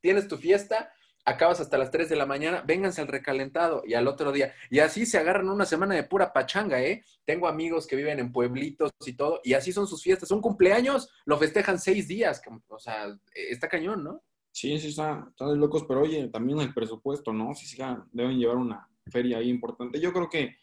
Tienes 0.00 0.26
tu 0.26 0.38
fiesta, 0.38 0.90
acabas 1.24 1.60
hasta 1.60 1.78
las 1.78 1.90
3 1.90 2.08
de 2.08 2.16
la 2.16 2.26
mañana, 2.26 2.62
vénganse 2.66 3.00
al 3.00 3.08
recalentado 3.08 3.82
y 3.86 3.94
al 3.94 4.06
otro 4.06 4.32
día. 4.32 4.54
Y 4.70 4.80
así 4.80 5.06
se 5.06 5.18
agarran 5.18 5.48
una 5.48 5.64
semana 5.64 5.94
de 5.94 6.04
pura 6.04 6.32
pachanga, 6.32 6.82
¿eh? 6.82 7.04
Tengo 7.24 7.48
amigos 7.48 7.86
que 7.86 7.96
viven 7.96 8.18
en 8.18 8.32
pueblitos 8.32 8.90
y 9.06 9.14
todo, 9.14 9.40
y 9.42 9.54
así 9.54 9.72
son 9.72 9.86
sus 9.86 10.02
fiestas. 10.02 10.30
Un 10.30 10.40
cumpleaños, 10.40 11.10
lo 11.24 11.38
festejan 11.38 11.78
seis 11.78 12.08
días, 12.08 12.42
o 12.68 12.78
sea, 12.78 13.06
está 13.34 13.68
cañón, 13.68 14.04
¿no? 14.04 14.22
Sí, 14.52 14.78
sí, 14.78 14.88
está, 14.88 15.26
está 15.30 15.48
de 15.48 15.56
locos, 15.56 15.84
pero 15.88 16.02
oye, 16.02 16.28
también 16.28 16.60
el 16.60 16.72
presupuesto, 16.72 17.32
¿no? 17.32 17.54
Sí, 17.54 17.66
sí, 17.66 17.78
deben 18.12 18.38
llevar 18.38 18.56
una 18.56 18.88
feria 19.10 19.38
ahí 19.38 19.48
importante. 19.48 20.00
Yo 20.00 20.12
creo 20.12 20.28
que 20.28 20.56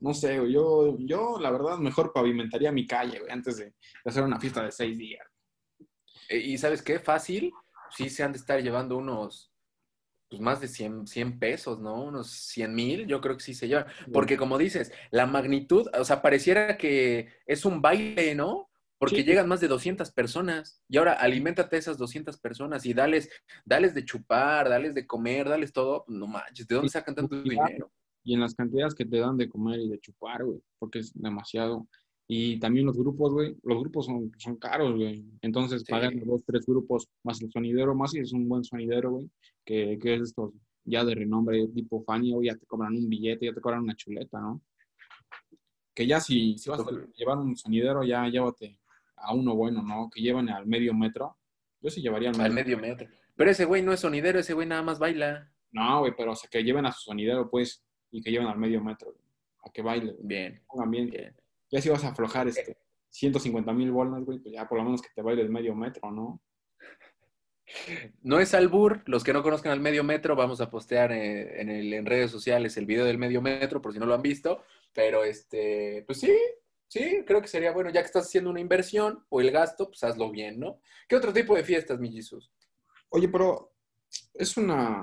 no 0.00 0.14
sé, 0.14 0.36
yo, 0.50 0.96
yo 0.98 1.38
la 1.38 1.50
verdad 1.50 1.78
mejor 1.78 2.12
pavimentaría 2.12 2.72
mi 2.72 2.86
calle, 2.86 3.18
güey, 3.18 3.30
antes 3.30 3.58
de, 3.58 3.66
de, 3.66 3.74
hacer 4.04 4.22
una 4.22 4.40
fiesta 4.40 4.62
de 4.62 4.72
seis 4.72 4.96
días. 4.96 5.26
¿Y 6.30 6.56
sabes 6.58 6.82
qué? 6.82 6.98
Fácil, 6.98 7.52
sí 7.90 8.08
se 8.08 8.22
han 8.22 8.32
de 8.32 8.38
estar 8.38 8.62
llevando 8.62 8.96
unos, 8.96 9.49
pues 10.30 10.40
más 10.40 10.60
de 10.60 10.68
100, 10.68 11.08
100 11.08 11.38
pesos, 11.40 11.80
¿no? 11.80 12.04
Unos 12.04 12.30
100 12.30 12.74
mil, 12.74 13.06
yo 13.06 13.20
creo 13.20 13.36
que 13.36 13.42
sí 13.42 13.52
se 13.52 13.66
llevan. 13.66 13.86
Porque 14.12 14.36
como 14.36 14.58
dices, 14.58 14.92
la 15.10 15.26
magnitud, 15.26 15.88
o 15.92 16.04
sea, 16.04 16.22
pareciera 16.22 16.78
que 16.78 17.28
es 17.46 17.64
un 17.64 17.82
baile, 17.82 18.36
¿no? 18.36 18.70
Porque 18.98 19.16
sí. 19.16 19.24
llegan 19.24 19.48
más 19.48 19.60
de 19.60 19.66
200 19.66 20.12
personas. 20.12 20.82
Y 20.88 20.98
ahora 20.98 21.14
aliméntate 21.14 21.74
a 21.74 21.78
esas 21.80 21.98
200 21.98 22.38
personas 22.38 22.86
y 22.86 22.94
dales, 22.94 23.28
dales 23.64 23.92
de 23.92 24.04
chupar, 24.04 24.68
dales 24.68 24.94
de 24.94 25.06
comer, 25.06 25.48
dales 25.48 25.72
todo. 25.72 26.04
No 26.06 26.28
manches, 26.28 26.68
¿de 26.68 26.74
dónde 26.76 26.90
sacan 26.90 27.14
tanto 27.16 27.42
dinero? 27.42 27.90
y 28.22 28.34
en 28.34 28.40
las 28.40 28.54
cantidades 28.54 28.94
que 28.94 29.06
te 29.06 29.18
dan 29.18 29.36
de 29.36 29.48
comer 29.48 29.80
y 29.80 29.88
de 29.88 29.98
chupar, 29.98 30.44
güey, 30.44 30.60
porque 30.78 31.00
es 31.00 31.12
demasiado. 31.14 31.86
Y 32.32 32.60
también 32.60 32.86
los 32.86 32.96
grupos, 32.96 33.32
güey, 33.32 33.56
los 33.64 33.80
grupos 33.80 34.06
son, 34.06 34.30
son 34.38 34.54
caros, 34.54 34.94
güey. 34.94 35.24
Entonces 35.42 35.82
Sí. 35.84 35.90
pagan 35.90 36.20
dos, 36.24 36.44
tres 36.46 36.64
grupos 36.64 37.08
más 37.24 37.42
el 37.42 37.50
sonidero, 37.50 37.92
más 37.92 38.12
si 38.12 38.20
es 38.20 38.32
un 38.32 38.48
buen 38.48 38.62
sonidero, 38.62 39.10
güey, 39.10 39.28
que, 39.64 39.98
que 40.00 40.14
es 40.14 40.20
estos 40.22 40.52
ya 40.84 41.04
de 41.04 41.16
renombre 41.16 41.66
tipo 41.74 42.04
Fanny, 42.04 42.32
ya 42.46 42.54
te 42.54 42.66
cobran 42.66 42.94
un 42.96 43.08
billete, 43.08 43.46
ya 43.46 43.52
te 43.52 43.60
cobran 43.60 43.82
una 43.82 43.96
chuleta, 43.96 44.40
¿no? 44.40 44.62
Que 45.92 46.06
ya 46.06 46.20
si, 46.20 46.56
si 46.56 46.70
vas 46.70 46.80
a 46.80 46.84
llevar 47.16 47.38
un 47.38 47.56
sonidero, 47.56 48.04
ya 48.04 48.28
llévate 48.28 48.78
a 49.16 49.34
uno 49.34 49.56
bueno, 49.56 49.82
¿no? 49.82 50.08
Que 50.08 50.22
llevan 50.22 50.48
al 50.50 50.66
medio 50.66 50.94
metro. 50.94 51.36
Yo 51.80 51.90
sí 51.90 52.00
llevaría 52.00 52.30
al 52.30 52.40
Al 52.40 52.52
medio. 52.52 52.76
medio 52.76 52.78
metro. 52.78 53.08
Pero 53.34 53.50
ese 53.50 53.64
güey 53.64 53.82
no 53.82 53.92
es 53.92 54.00
sonidero, 54.00 54.38
ese 54.38 54.54
güey 54.54 54.68
nada 54.68 54.82
más 54.82 55.00
baila. 55.00 55.50
No, 55.72 56.00
güey, 56.00 56.12
pero 56.16 56.32
o 56.32 56.36
sea, 56.36 56.48
que 56.48 56.62
lleven 56.62 56.86
a 56.86 56.92
su 56.92 57.00
sonidero, 57.06 57.50
pues, 57.50 57.82
y 58.12 58.22
que 58.22 58.30
lleven 58.30 58.46
al 58.46 58.58
medio 58.58 58.80
metro, 58.82 59.12
güey, 59.12 59.24
a 59.64 59.70
que 59.72 59.82
baile, 59.82 60.12
güey. 60.12 60.26
Bien, 60.26 60.60
Pongan 60.68 60.90
bien. 60.92 61.10
bien. 61.10 61.34
Ya 61.70 61.80
si 61.80 61.88
vas 61.88 62.04
a 62.04 62.08
aflojar 62.08 62.48
este 62.48 62.76
150 63.10 63.72
mil 63.72 63.90
bolas, 63.92 64.24
güey, 64.24 64.38
pues 64.38 64.54
ya 64.54 64.68
por 64.68 64.78
lo 64.78 64.84
menos 64.84 65.02
que 65.02 65.08
te 65.14 65.22
baile 65.22 65.42
el 65.42 65.50
medio 65.50 65.74
metro, 65.74 66.10
¿no? 66.10 66.40
No 68.22 68.40
es 68.40 68.52
albur, 68.54 69.02
los 69.06 69.22
que 69.22 69.32
no 69.32 69.42
conozcan 69.44 69.70
al 69.72 69.80
medio 69.80 70.02
metro, 70.02 70.34
vamos 70.34 70.60
a 70.60 70.68
postear 70.70 71.12
eh, 71.12 71.60
en, 71.60 71.68
el- 71.70 71.92
en 71.94 72.04
redes 72.06 72.30
sociales 72.30 72.76
el 72.76 72.86
video 72.86 73.04
del 73.04 73.18
medio 73.18 73.40
metro, 73.40 73.80
por 73.80 73.92
si 73.92 73.98
no 74.00 74.06
lo 74.06 74.14
han 74.14 74.22
visto. 74.22 74.64
Pero 74.92 75.22
este, 75.24 76.02
pues 76.06 76.18
sí, 76.18 76.32
sí, 76.88 77.22
creo 77.24 77.40
que 77.40 77.46
sería 77.46 77.70
bueno, 77.72 77.90
ya 77.90 78.00
que 78.00 78.06
estás 78.06 78.26
haciendo 78.26 78.50
una 78.50 78.58
inversión 78.60 79.24
o 79.28 79.40
el 79.40 79.52
gasto, 79.52 79.86
pues 79.88 80.02
hazlo 80.02 80.30
bien, 80.32 80.58
¿no? 80.58 80.80
¿Qué 81.08 81.14
otro 81.14 81.32
tipo 81.32 81.54
de 81.54 81.62
fiestas, 81.62 82.00
mi 82.00 82.10
Jesus? 82.10 82.50
Oye, 83.10 83.28
pero 83.28 83.72
es 84.34 84.56
una, 84.56 85.02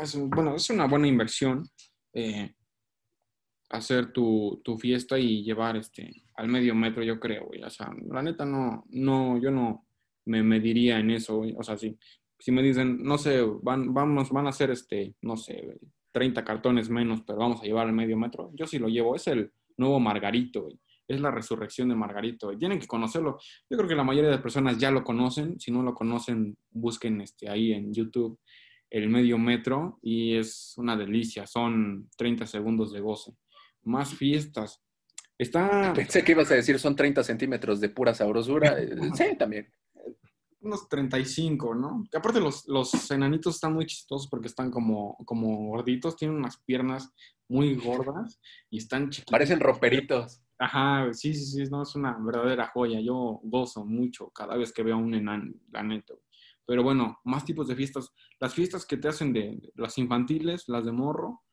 es 0.00 0.16
bueno, 0.16 0.54
es 0.54 0.70
una 0.70 0.86
buena 0.86 1.08
inversión 1.08 1.64
eh, 2.12 2.54
hacer 3.70 4.12
tu, 4.12 4.60
tu 4.64 4.78
fiesta 4.78 5.18
y 5.18 5.42
llevar 5.42 5.76
este 5.76 6.24
al 6.36 6.48
medio 6.48 6.74
metro, 6.74 7.02
yo 7.02 7.18
creo, 7.18 7.46
güey. 7.46 7.62
O 7.62 7.70
sea, 7.70 7.90
la 8.10 8.22
neta 8.22 8.44
no, 8.44 8.84
no, 8.90 9.40
yo 9.40 9.50
no 9.50 9.86
me 10.26 10.42
mediría 10.42 11.00
en 11.00 11.10
eso. 11.10 11.42
O 11.56 11.62
sea, 11.62 11.76
si, 11.76 11.98
si 12.38 12.52
me 12.52 12.62
dicen, 12.62 13.02
no 13.02 13.18
sé, 13.18 13.42
van, 13.62 13.92
vamos, 13.92 14.30
van 14.30 14.46
a 14.46 14.50
hacer 14.50 14.70
este, 14.70 15.14
no 15.22 15.36
sé, 15.36 15.62
güey, 15.64 15.78
30 16.12 16.44
cartones 16.44 16.90
menos, 16.90 17.22
pero 17.26 17.40
vamos 17.40 17.60
a 17.60 17.64
llevar 17.64 17.86
al 17.86 17.92
medio 17.92 18.16
metro, 18.16 18.50
yo 18.54 18.66
sí 18.66 18.78
lo 18.78 18.88
llevo. 18.88 19.16
Es 19.16 19.26
el 19.26 19.52
nuevo 19.76 19.98
Margarito, 20.00 20.62
güey. 20.62 20.78
Es 21.08 21.20
la 21.20 21.30
resurrección 21.30 21.88
de 21.88 21.94
Margarito. 21.94 22.56
Tienen 22.56 22.78
que 22.78 22.86
conocerlo. 22.86 23.38
Yo 23.68 23.78
creo 23.78 23.88
que 23.88 23.96
la 23.96 24.04
mayoría 24.04 24.30
de 24.30 24.38
personas 24.38 24.78
ya 24.78 24.90
lo 24.90 25.02
conocen. 25.02 25.58
Si 25.58 25.70
no 25.70 25.82
lo 25.82 25.94
conocen, 25.94 26.56
busquen 26.70 27.22
este, 27.22 27.48
ahí 27.48 27.72
en 27.72 27.94
YouTube 27.94 28.38
el 28.90 29.08
medio 29.08 29.38
metro 29.38 29.98
y 30.02 30.34
es 30.36 30.74
una 30.76 30.96
delicia. 30.96 31.46
Son 31.46 32.08
30 32.16 32.46
segundos 32.46 32.92
de 32.92 33.00
goce. 33.00 33.32
Más 33.88 34.14
fiestas. 34.14 34.82
Está 35.38 35.92
Pensé 35.94 36.22
que 36.22 36.32
ibas 36.32 36.50
a 36.50 36.54
decir 36.54 36.78
son 36.78 36.94
30 36.94 37.22
centímetros 37.24 37.80
de 37.80 37.88
pura 37.88 38.12
sabrosura. 38.14 38.78
Eh, 38.78 38.94
Sí, 39.14 39.24
también. 39.38 39.72
unos 40.60 40.88
35, 40.88 41.74
¿no? 41.74 42.04
Que 42.10 42.18
aparte 42.18 42.40
los, 42.40 42.66
los 42.68 43.10
enanitos 43.10 43.54
están 43.54 43.72
muy 43.72 43.86
chistosos 43.86 44.28
porque 44.28 44.48
están 44.48 44.70
como, 44.70 45.16
como 45.24 45.68
gorditos, 45.68 46.16
tienen 46.16 46.36
unas 46.36 46.58
piernas 46.58 47.12
muy 47.48 47.76
gordas 47.76 48.40
y 48.68 48.78
están 48.78 49.08
chiquitos. 49.10 49.32
Parecen 49.32 49.60
roperitos. 49.60 50.42
Ajá, 50.58 51.12
sí, 51.14 51.32
sí, 51.34 51.44
sí, 51.64 51.70
no, 51.70 51.82
es 51.82 51.94
una 51.94 52.18
verdadera 52.20 52.66
joya. 52.74 53.00
Yo 53.00 53.40
gozo 53.44 53.86
mucho 53.86 54.28
cada 54.30 54.56
vez 54.56 54.72
que 54.72 54.82
veo 54.82 54.96
a 54.96 54.98
un 54.98 55.14
enano, 55.14 55.54
la 55.70 55.82
neta. 55.82 56.14
Pero 56.66 56.82
bueno, 56.82 57.20
más 57.24 57.44
tipos 57.44 57.68
de 57.68 57.76
fiestas. 57.76 58.12
Las 58.40 58.52
fiestas 58.52 58.84
que 58.84 58.96
te 58.98 59.08
hacen 59.08 59.32
de, 59.32 59.40
de 59.56 59.72
las 59.76 59.96
infantiles, 59.96 60.64
las 60.68 60.84
de 60.84 60.92
morro, 60.92 61.44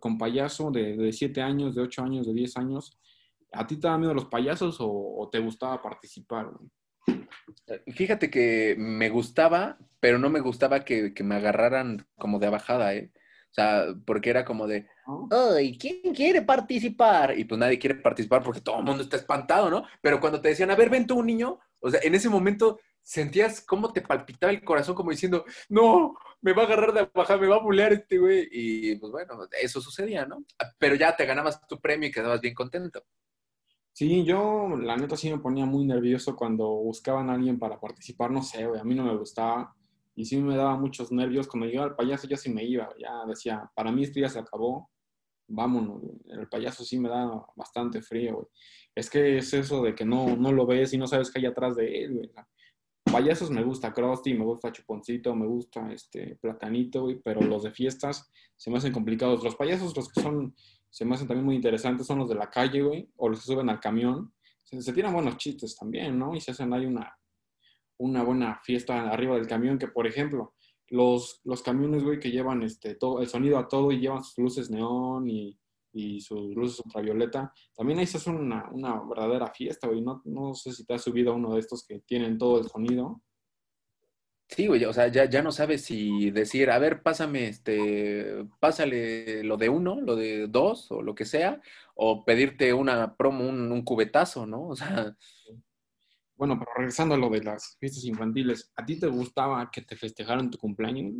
con 0.00 0.18
payaso 0.18 0.70
de, 0.70 0.96
de 0.96 1.12
7 1.12 1.40
años, 1.42 1.74
de 1.74 1.82
8 1.82 2.02
años, 2.02 2.26
de 2.26 2.32
10 2.32 2.56
años. 2.56 2.98
¿A 3.52 3.66
ti 3.66 3.76
te 3.76 3.86
da 3.86 3.98
miedo 3.98 4.14
los 4.14 4.26
payasos 4.26 4.80
o, 4.80 4.88
o 4.88 5.28
te 5.28 5.38
gustaba 5.38 5.82
participar? 5.82 6.46
güey? 6.46 6.70
Fíjate 7.94 8.30
que 8.30 8.76
me 8.78 9.08
gustaba, 9.08 9.78
pero 10.00 10.18
no 10.18 10.30
me 10.30 10.40
gustaba 10.40 10.84
que, 10.84 11.14
que 11.14 11.24
me 11.24 11.36
agarraran 11.36 12.06
como 12.16 12.38
de 12.38 12.50
bajada, 12.50 12.94
¿eh? 12.94 13.12
O 13.50 13.54
sea, 13.54 13.84
porque 14.06 14.30
era 14.30 14.46
como 14.46 14.66
de, 14.66 14.88
ay, 15.30 15.76
¿quién 15.76 16.14
quiere 16.14 16.40
participar? 16.40 17.38
Y 17.38 17.44
pues 17.44 17.58
nadie 17.58 17.78
quiere 17.78 17.96
participar 17.96 18.42
porque 18.42 18.62
todo 18.62 18.78
el 18.78 18.84
mundo 18.84 19.02
está 19.02 19.16
espantado, 19.16 19.68
¿no? 19.68 19.84
Pero 20.00 20.20
cuando 20.20 20.40
te 20.40 20.48
decían, 20.48 20.70
a 20.70 20.74
ver, 20.74 20.88
ven 20.88 21.06
tú, 21.06 21.18
un 21.18 21.26
niño, 21.26 21.58
o 21.80 21.90
sea, 21.90 22.00
en 22.02 22.14
ese 22.14 22.30
momento 22.30 22.80
sentías 23.02 23.60
cómo 23.60 23.92
te 23.92 24.00
palpitaba 24.00 24.52
el 24.52 24.64
corazón, 24.64 24.94
como 24.94 25.10
diciendo, 25.10 25.44
no, 25.68 26.14
me 26.42 26.52
va 26.52 26.62
a 26.62 26.66
agarrar 26.66 26.92
de 26.92 27.08
bajada, 27.14 27.40
me 27.40 27.46
va 27.46 27.56
a 27.56 27.62
bulear 27.62 27.92
este 27.92 28.18
güey. 28.18 28.48
Y 28.50 28.96
pues 28.96 29.10
bueno, 29.10 29.46
eso 29.60 29.80
sucedía, 29.80 30.26
¿no? 30.26 30.44
Pero 30.78 30.96
ya 30.96 31.16
te 31.16 31.24
ganabas 31.24 31.66
tu 31.66 31.80
premio 31.80 32.08
y 32.08 32.12
quedabas 32.12 32.40
bien 32.40 32.54
contento. 32.54 33.02
Sí, 33.92 34.24
yo 34.24 34.68
la 34.76 34.96
neta 34.96 35.16
sí 35.16 35.30
me 35.30 35.38
ponía 35.38 35.66
muy 35.66 35.84
nervioso 35.84 36.34
cuando 36.34 36.66
buscaban 36.66 37.30
a 37.30 37.34
alguien 37.34 37.58
para 37.58 37.78
participar, 37.78 38.30
no 38.30 38.42
sé, 38.42 38.66
güey, 38.66 38.80
a 38.80 38.84
mí 38.84 38.94
no 38.94 39.04
me 39.04 39.16
gustaba 39.16 39.74
y 40.14 40.24
sí 40.24 40.38
me 40.38 40.56
daba 40.56 40.76
muchos 40.76 41.12
nervios. 41.12 41.46
Cuando 41.46 41.66
llegaba 41.66 41.88
el 41.88 41.94
payaso 41.94 42.26
ya 42.26 42.36
sí 42.36 42.50
me 42.50 42.64
iba, 42.64 42.88
ya 42.98 43.24
decía, 43.26 43.70
para 43.74 43.92
mí 43.92 44.02
esto 44.02 44.18
ya 44.18 44.28
se 44.28 44.38
acabó, 44.38 44.90
vámonos, 45.46 46.00
güey. 46.00 46.16
El 46.40 46.48
payaso 46.48 46.84
sí 46.84 46.98
me 46.98 47.08
da 47.08 47.30
bastante 47.54 48.02
frío, 48.02 48.34
güey. 48.34 48.46
Es 48.94 49.08
que 49.08 49.38
es 49.38 49.52
eso 49.54 49.82
de 49.82 49.94
que 49.94 50.04
no, 50.04 50.36
no 50.36 50.52
lo 50.52 50.66
ves 50.66 50.92
y 50.94 50.98
no 50.98 51.06
sabes 51.06 51.30
qué 51.30 51.40
hay 51.40 51.46
atrás 51.46 51.76
de 51.76 52.04
él, 52.04 52.14
güey. 52.14 52.30
Payasos 53.04 53.50
me 53.50 53.62
gusta 53.62 53.92
Krusty, 53.92 54.34
me 54.34 54.44
gusta 54.44 54.72
Chuponcito, 54.72 55.34
me 55.34 55.46
gusta 55.46 55.92
este 55.92 56.36
Platanito, 56.36 57.02
güey, 57.02 57.20
pero 57.22 57.40
los 57.42 57.64
de 57.64 57.70
fiestas 57.70 58.30
se 58.56 58.70
me 58.70 58.78
hacen 58.78 58.92
complicados. 58.92 59.42
Los 59.42 59.56
payasos, 59.56 59.96
los 59.96 60.08
que 60.10 60.20
son, 60.20 60.54
se 60.88 61.04
me 61.04 61.14
hacen 61.14 61.28
también 61.28 61.44
muy 61.44 61.56
interesantes, 61.56 62.06
son 62.06 62.18
los 62.18 62.28
de 62.28 62.36
la 62.36 62.48
calle, 62.48 62.82
güey, 62.82 63.10
o 63.16 63.28
los 63.28 63.40
que 63.40 63.46
suben 63.46 63.68
al 63.68 63.80
camión. 63.80 64.32
Se, 64.62 64.80
se 64.80 64.92
tiran 64.92 65.12
buenos 65.12 65.36
chistes 65.36 65.76
también, 65.76 66.18
¿no? 66.18 66.34
Y 66.34 66.40
se 66.40 66.52
hacen 66.52 66.72
ahí 66.72 66.86
una, 66.86 67.18
una 67.98 68.22
buena 68.22 68.60
fiesta 68.64 69.10
arriba 69.10 69.34
del 69.34 69.46
camión, 69.46 69.78
que 69.78 69.88
por 69.88 70.06
ejemplo, 70.06 70.54
los, 70.88 71.40
los 71.44 71.62
camiones, 71.62 72.04
güey, 72.04 72.18
que 72.18 72.30
llevan 72.30 72.62
este, 72.62 72.94
todo, 72.94 73.20
el 73.20 73.28
sonido 73.28 73.58
a 73.58 73.68
todo 73.68 73.92
y 73.92 74.00
llevan 74.00 74.22
sus 74.22 74.38
luces 74.38 74.70
neón 74.70 75.28
y, 75.28 75.58
y 75.92 76.20
sus 76.20 76.54
luces 76.54 76.80
ultravioleta, 76.84 77.52
también 77.76 77.98
ahí 77.98 78.06
se 78.06 78.16
hace 78.18 78.30
una, 78.30 78.68
una 78.70 79.02
verdadera 79.08 79.48
fiesta, 79.48 79.88
güey. 79.88 80.00
No, 80.00 80.22
no 80.24 80.54
sé 80.54 80.72
si 80.72 80.84
te 80.84 80.94
has 80.94 81.02
subido 81.02 81.32
a 81.32 81.36
uno 81.36 81.54
de 81.54 81.60
estos 81.60 81.84
que 81.86 82.00
tienen 82.00 82.38
todo 82.38 82.58
el 82.58 82.68
sonido. 82.68 83.22
Sí, 84.48 84.66
güey, 84.66 84.84
o 84.84 84.92
sea, 84.92 85.08
ya, 85.08 85.24
ya 85.24 85.42
no 85.42 85.50
sabes 85.50 85.82
si 85.84 86.30
decir, 86.30 86.70
a 86.70 86.78
ver, 86.78 87.02
pásame, 87.02 87.48
este, 87.48 88.44
pásale 88.60 89.42
lo 89.44 89.56
de 89.56 89.70
uno, 89.70 89.98
lo 90.00 90.14
de 90.14 90.46
dos, 90.46 90.92
o 90.92 91.00
lo 91.00 91.14
que 91.14 91.24
sea, 91.24 91.60
o 91.94 92.22
pedirte 92.24 92.74
una 92.74 93.16
promo, 93.16 93.48
un, 93.48 93.72
un 93.72 93.82
cubetazo, 93.82 94.46
¿no? 94.46 94.68
O 94.68 94.76
sea, 94.76 95.16
Bueno, 96.36 96.58
pero 96.58 96.70
regresando 96.76 97.14
a 97.14 97.18
lo 97.18 97.30
de 97.30 97.42
las 97.42 97.76
fiestas 97.78 98.04
infantiles, 98.04 98.72
¿a 98.76 98.84
ti 98.84 98.98
te 98.98 99.06
gustaba 99.06 99.70
que 99.70 99.82
te 99.82 99.96
festejaran 99.96 100.50
tu 100.50 100.58
cumpleaños? 100.58 101.14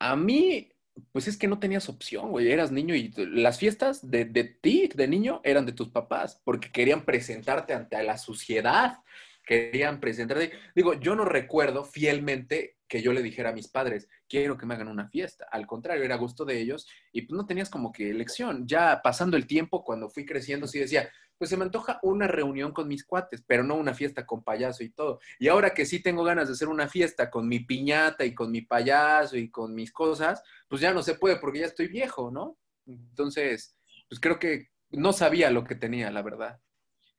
a 0.00 0.16
mí, 0.16 0.72
pues 1.12 1.28
es 1.28 1.36
que 1.36 1.48
no 1.48 1.58
tenías 1.58 1.88
opción, 1.88 2.30
güey, 2.30 2.50
eras 2.50 2.70
niño 2.72 2.94
y 2.94 3.12
las 3.16 3.58
fiestas 3.58 4.10
de, 4.10 4.24
de 4.24 4.44
ti, 4.44 4.88
de 4.94 5.08
niño, 5.08 5.40
eran 5.44 5.66
de 5.66 5.72
tus 5.72 5.88
papás, 5.88 6.40
porque 6.44 6.70
querían 6.70 7.04
presentarte 7.04 7.74
ante 7.74 8.02
la 8.02 8.18
sociedad, 8.18 8.98
querían 9.44 10.00
presentarte. 10.00 10.52
Digo, 10.74 10.94
yo 10.94 11.14
no 11.14 11.24
recuerdo 11.24 11.84
fielmente 11.84 12.76
que 12.86 13.02
yo 13.02 13.12
le 13.12 13.22
dijera 13.22 13.50
a 13.50 13.54
mis 13.54 13.68
padres, 13.68 14.08
quiero 14.28 14.56
que 14.56 14.66
me 14.66 14.74
hagan 14.74 14.88
una 14.88 15.08
fiesta. 15.08 15.46
Al 15.50 15.66
contrario, 15.66 16.04
era 16.04 16.16
gusto 16.16 16.44
de 16.44 16.60
ellos 16.60 16.88
y 17.12 17.22
pues 17.22 17.36
no 17.36 17.46
tenías 17.46 17.70
como 17.70 17.92
que 17.92 18.10
elección. 18.10 18.66
Ya 18.66 19.00
pasando 19.02 19.36
el 19.36 19.46
tiempo, 19.46 19.84
cuando 19.84 20.08
fui 20.08 20.26
creciendo, 20.26 20.66
sí 20.66 20.80
decía, 20.80 21.08
pues 21.40 21.48
se 21.48 21.56
me 21.56 21.64
antoja 21.64 21.98
una 22.02 22.26
reunión 22.26 22.70
con 22.70 22.86
mis 22.86 23.02
cuates, 23.02 23.42
pero 23.46 23.64
no 23.64 23.74
una 23.76 23.94
fiesta 23.94 24.26
con 24.26 24.44
payaso 24.44 24.84
y 24.84 24.90
todo. 24.90 25.20
Y 25.38 25.48
ahora 25.48 25.70
que 25.70 25.86
sí 25.86 26.02
tengo 26.02 26.22
ganas 26.22 26.48
de 26.48 26.52
hacer 26.52 26.68
una 26.68 26.86
fiesta 26.86 27.30
con 27.30 27.48
mi 27.48 27.60
piñata 27.60 28.26
y 28.26 28.34
con 28.34 28.50
mi 28.50 28.60
payaso 28.60 29.38
y 29.38 29.50
con 29.50 29.74
mis 29.74 29.90
cosas, 29.90 30.42
pues 30.68 30.82
ya 30.82 30.92
no 30.92 31.02
se 31.02 31.14
puede 31.14 31.36
porque 31.36 31.60
ya 31.60 31.64
estoy 31.64 31.88
viejo, 31.88 32.30
¿no? 32.30 32.58
Entonces, 32.86 33.74
pues 34.06 34.20
creo 34.20 34.38
que 34.38 34.68
no 34.90 35.14
sabía 35.14 35.50
lo 35.50 35.64
que 35.64 35.76
tenía, 35.76 36.10
la 36.10 36.20
verdad. 36.20 36.60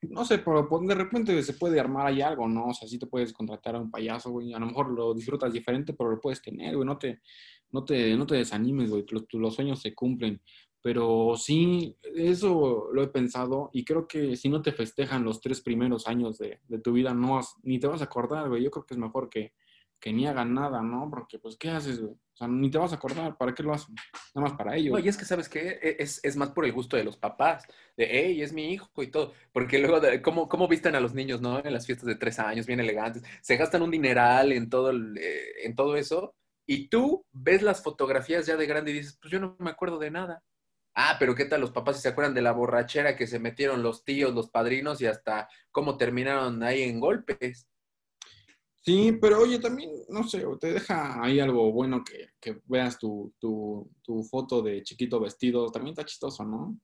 No 0.04 0.24
sé, 0.24 0.38
pero 0.38 0.70
pues, 0.70 0.88
de 0.88 0.94
repente 0.94 1.42
se 1.42 1.54
puede 1.54 1.80
armar 1.80 2.06
ahí 2.06 2.22
algo, 2.22 2.48
¿no? 2.48 2.68
O 2.68 2.74
sea, 2.76 2.88
sí 2.88 3.00
te 3.00 3.08
puedes 3.08 3.34
contratar 3.34 3.76
a 3.76 3.80
un 3.80 3.90
payaso, 3.90 4.30
güey. 4.30 4.54
A 4.54 4.60
lo 4.60 4.68
mejor 4.68 4.92
lo 4.92 5.16
disfrutas 5.16 5.52
diferente, 5.52 5.94
pero 5.94 6.12
lo 6.12 6.22
puedes 6.22 6.44
tener, 6.44 6.76
güey. 6.76 6.86
No 6.86 7.00
te, 7.00 7.22
no 7.72 7.84
te, 7.84 8.16
no 8.16 8.28
te 8.28 8.36
desanimes, 8.36 8.92
güey. 8.92 9.04
Los, 9.10 9.26
los 9.34 9.56
sueños 9.56 9.82
se 9.82 9.96
cumplen. 9.96 10.40
Pero 10.84 11.36
sí, 11.38 11.96
eso 12.16 12.90
lo 12.92 13.04
he 13.04 13.08
pensado 13.08 13.70
y 13.72 13.86
creo 13.86 14.08
que 14.08 14.36
si 14.36 14.50
no 14.50 14.62
te 14.62 14.72
festejan 14.72 15.24
los 15.24 15.40
tres 15.40 15.62
primeros 15.62 16.08
años 16.08 16.38
de, 16.40 16.60
de 16.68 16.80
tu 16.80 16.94
vida, 16.94 17.14
no 17.14 17.36
vas- 17.36 17.56
ni 17.64 17.80
te 17.80 17.88
vas 17.88 18.02
a 18.02 18.06
acordar, 18.06 18.50
güey. 18.50 18.64
Yo 18.64 18.72
creo 18.72 18.86
que 18.86 18.96
es 18.96 19.00
mejor 19.00 19.30
que, 19.30 19.54
que 20.00 20.12
ni 20.12 20.26
hagan 20.26 20.54
nada, 20.56 20.82
¿no? 20.82 21.08
Porque, 21.12 21.38
pues, 21.38 21.56
¿qué 21.58 21.70
haces, 21.70 22.00
güey? 22.02 22.14
O 22.14 22.36
sea, 22.36 22.48
ni 22.48 22.72
te 22.72 22.80
vas 22.80 22.92
a 22.94 22.96
acordar. 22.96 23.38
¿Para 23.38 23.54
qué 23.54 23.62
lo 23.62 23.74
hacen? 23.74 23.94
Nada 24.34 24.48
más 24.50 24.58
para 24.58 24.76
ellos. 24.76 24.94
No, 24.94 25.00
y 25.00 25.08
es 25.08 25.18
que, 25.18 25.26
¿sabes 25.26 25.48
qué? 25.48 25.78
E- 25.82 25.98
Es, 26.00 26.20
es 26.24 26.36
más 26.36 26.50
por 26.50 26.66
el 26.66 26.72
gusto 26.74 26.98
de 26.98 27.04
los 27.04 27.18
papás, 27.18 27.68
de, 27.96 28.08
hey, 28.10 28.42
es 28.42 28.52
mi 28.52 28.72
hijo 28.74 28.90
y 29.04 29.08
todo. 29.12 29.34
Porque 29.54 29.78
luego, 29.78 30.00
de- 30.00 30.20
¿cómo, 30.24 30.50
cómo 30.50 30.68
visten 30.68 30.96
a 30.96 31.00
los 31.00 31.14
niños, 31.14 31.42
no? 31.42 31.60
En 31.64 31.74
las 31.74 31.86
fiestas 31.86 32.08
de 32.08 32.16
tres 32.16 32.40
años, 32.40 32.66
bien 32.66 32.80
elegantes. 32.80 33.22
Se 33.44 33.56
gastan 33.58 33.84
un 33.84 33.92
dineral 33.92 34.52
en 34.52 34.70
todo, 34.70 34.90
el- 34.90 35.16
eh, 35.20 35.64
en 35.66 35.76
todo 35.76 35.96
eso. 35.96 36.34
Y 36.66 36.88
tú 36.90 37.24
ves 37.32 37.62
las 37.62 37.84
fotografías 37.84 38.48
ya 38.48 38.56
de 38.58 38.66
grande 38.66 38.90
y 38.92 38.96
dices, 38.96 39.18
pues 39.22 39.32
yo 39.32 39.40
no 39.40 39.56
me 39.60 39.70
acuerdo 39.70 40.00
de 40.00 40.10
nada. 40.10 40.44
Ah, 40.94 41.16
pero 41.20 41.36
¿qué 41.36 41.46
tal 41.46 41.62
los 41.62 41.72
papás 41.72 41.96
si 41.96 42.02
se 42.02 42.10
acuerdan 42.10 42.34
de 42.34 42.42
la 42.42 42.52
borrachera 42.52 43.16
que 43.16 43.28
se 43.28 43.40
metieron 43.40 43.82
los 43.82 44.04
tíos, 44.04 44.34
los 44.34 44.50
padrinos 44.50 45.02
y 45.02 45.06
hasta 45.06 45.48
cómo 45.72 45.98
terminaron 45.98 46.62
ahí 46.64 46.84
en 46.84 47.00
golpes? 47.00 47.68
Sí, 48.84 49.12
pero 49.22 49.40
oye, 49.40 49.60
también, 49.60 49.92
no 50.10 50.24
sé, 50.24 50.44
te 50.60 50.74
deja 50.74 51.24
ahí 51.24 51.40
algo 51.40 51.72
bueno 51.72 52.04
que, 52.04 52.30
que 52.40 52.62
veas 52.66 52.98
tu, 52.98 53.32
tu, 53.40 53.90
tu 54.02 54.24
foto 54.24 54.62
de 54.64 54.82
chiquito 54.82 55.20
vestido. 55.20 55.70
También 55.70 55.94
está 55.94 56.04
chistoso, 56.04 56.44
¿no? 56.44 56.78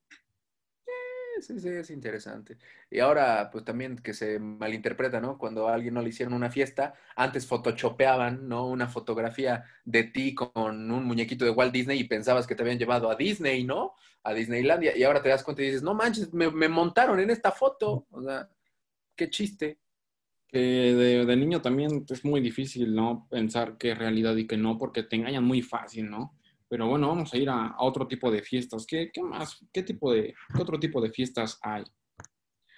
Sí, 1.41 1.59
sí, 1.59 1.69
es 1.69 1.89
interesante. 1.91 2.57
Y 2.89 2.99
ahora, 2.99 3.49
pues 3.51 3.63
también 3.63 3.97
que 3.97 4.13
se 4.13 4.39
malinterpreta, 4.39 5.21
¿no? 5.21 5.37
Cuando 5.37 5.67
a 5.67 5.73
alguien 5.73 5.93
no 5.93 6.01
le 6.01 6.09
hicieron 6.09 6.33
una 6.33 6.49
fiesta, 6.49 6.95
antes 7.15 7.45
photoshopeaban, 7.45 8.47
¿no? 8.47 8.67
Una 8.67 8.87
fotografía 8.87 9.63
de 9.85 10.03
ti 10.03 10.33
con 10.33 10.89
un 10.91 11.03
muñequito 11.05 11.45
de 11.45 11.51
Walt 11.51 11.73
Disney 11.73 11.99
y 11.99 12.05
pensabas 12.05 12.47
que 12.47 12.55
te 12.55 12.63
habían 12.63 12.79
llevado 12.79 13.09
a 13.11 13.15
Disney, 13.15 13.63
¿no? 13.63 13.93
A 14.23 14.33
Disneylandia. 14.33 14.97
Y 14.97 15.03
ahora 15.03 15.21
te 15.21 15.29
das 15.29 15.43
cuenta 15.43 15.61
y 15.61 15.65
dices, 15.65 15.83
no 15.83 15.93
manches, 15.93 16.33
me, 16.33 16.49
montaron 16.69 17.19
en 17.19 17.29
esta 17.29 17.51
foto. 17.51 18.07
O 18.11 18.21
sea, 18.23 18.49
qué 19.15 19.29
chiste. 19.29 19.79
Que 20.47 20.59
de, 20.59 21.25
de 21.25 21.35
niño 21.35 21.61
también 21.61 22.05
es 22.09 22.25
muy 22.25 22.41
difícil, 22.41 22.95
¿no? 22.95 23.27
Pensar 23.29 23.77
qué 23.77 23.91
es 23.91 23.97
realidad 23.97 24.35
y 24.37 24.47
qué 24.47 24.57
no, 24.57 24.77
porque 24.77 25.03
te 25.03 25.17
engañan 25.17 25.43
muy 25.43 25.61
fácil, 25.61 26.09
¿no? 26.09 26.36
Pero 26.69 26.87
bueno, 26.87 27.07
vamos 27.07 27.33
a 27.33 27.37
ir 27.37 27.49
a, 27.49 27.67
a 27.67 27.81
otro 27.83 28.07
tipo 28.07 28.29
de 28.31 28.41
fiestas. 28.41 28.85
¿Qué, 28.85 29.09
qué 29.13 29.23
más? 29.23 29.65
¿Qué 29.71 29.83
tipo 29.83 30.11
de, 30.13 30.33
qué 30.55 30.61
otro 30.61 30.79
tipo 30.79 31.01
de 31.01 31.11
fiestas 31.11 31.59
hay? 31.61 31.83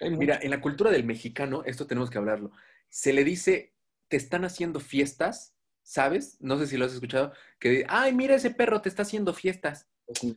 Hay 0.00 0.10
Mira, 0.16 0.38
en 0.40 0.50
la 0.50 0.60
cultura 0.60 0.90
del 0.90 1.04
mexicano, 1.04 1.62
esto 1.64 1.86
tenemos 1.86 2.08
que 2.10 2.18
hablarlo. 2.18 2.52
Se 2.88 3.12
le 3.12 3.24
dice, 3.24 3.74
te 4.08 4.16
están 4.16 4.44
haciendo 4.44 4.80
fiestas, 4.80 5.54
¿sabes? 5.82 6.36
No 6.40 6.56
sé 6.58 6.66
si 6.66 6.76
lo 6.76 6.84
has 6.86 6.94
escuchado, 6.94 7.32
que, 7.58 7.84
ay, 7.88 8.14
mira 8.14 8.34
ese 8.36 8.50
perro, 8.50 8.80
te 8.80 8.88
está 8.88 9.02
haciendo 9.02 9.34
fiestas. 9.34 9.88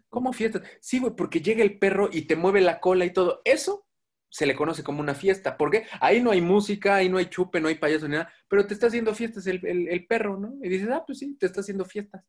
¿Cómo 0.10 0.34
fiestas? 0.34 0.64
Sí, 0.82 1.00
güey, 1.00 1.16
porque 1.16 1.42
llega 1.42 1.64
el 1.64 1.80
perro 1.80 2.10
y 2.12 2.24
te 2.24 2.36
mueve 2.36 2.62
la 2.62 2.80
cola 2.80 3.06
y 3.06 3.14
todo. 3.14 3.42
Eso 3.46 3.88
se 4.30 4.46
le 4.46 4.56
conoce 4.56 4.84
como 4.84 5.00
una 5.00 5.16
fiesta. 5.16 5.58
porque 5.58 5.86
Ahí 6.02 6.22
no 6.22 6.32
hay 6.32 6.42
música, 6.42 6.96
ahí 6.96 7.10
no 7.10 7.18
hay 7.18 7.28
chupe, 7.28 7.60
no 7.62 7.68
hay 7.68 7.76
payaso 7.76 8.08
ni 8.08 8.14
nada, 8.18 8.32
pero 8.48 8.66
te 8.68 8.74
está 8.74 8.88
haciendo 8.88 9.14
fiestas 9.16 9.46
el, 9.48 9.66
el- 9.66 9.88
el 9.90 10.06
perro, 10.08 10.38
¿no? 10.40 10.56
Y 10.64 10.70
dices, 10.70 10.90
ah, 10.92 11.04
pues 11.06 11.20
sí, 11.20 11.36
te 11.40 11.46
está 11.46 11.62
haciendo 11.62 11.86
fiestas. 11.86 12.24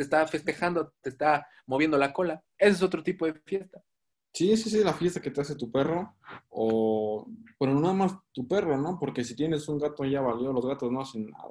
Te 0.00 0.04
está 0.04 0.26
festejando, 0.26 0.94
te 1.02 1.10
está 1.10 1.46
moviendo 1.66 1.98
la 1.98 2.10
cola. 2.14 2.42
Ese 2.56 2.70
es 2.72 2.82
otro 2.82 3.02
tipo 3.02 3.26
de 3.26 3.34
fiesta. 3.34 3.84
Sí, 4.32 4.56
sí, 4.56 4.70
sí, 4.70 4.82
la 4.82 4.94
fiesta 4.94 5.20
que 5.20 5.30
te 5.30 5.42
hace 5.42 5.54
tu 5.56 5.70
perro, 5.70 6.16
o, 6.48 7.28
pero 7.58 7.74
nada 7.78 7.92
más 7.92 8.14
tu 8.32 8.48
perro, 8.48 8.78
¿no? 8.78 8.96
Porque 8.98 9.22
si 9.24 9.36
tienes 9.36 9.68
un 9.68 9.78
gato 9.78 10.02
ya 10.06 10.22
valió, 10.22 10.54
los 10.54 10.64
gatos 10.64 10.90
no 10.90 11.02
hacen 11.02 11.26
nada. 11.30 11.50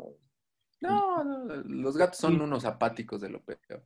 No, 0.82 1.24
no, 1.24 1.56
los 1.64 1.96
gatos 1.96 2.18
son 2.18 2.38
Sí. 2.38 2.40
unos 2.42 2.66
apáticos 2.66 3.22
de 3.22 3.30
lo 3.30 3.40
peor. 3.44 3.86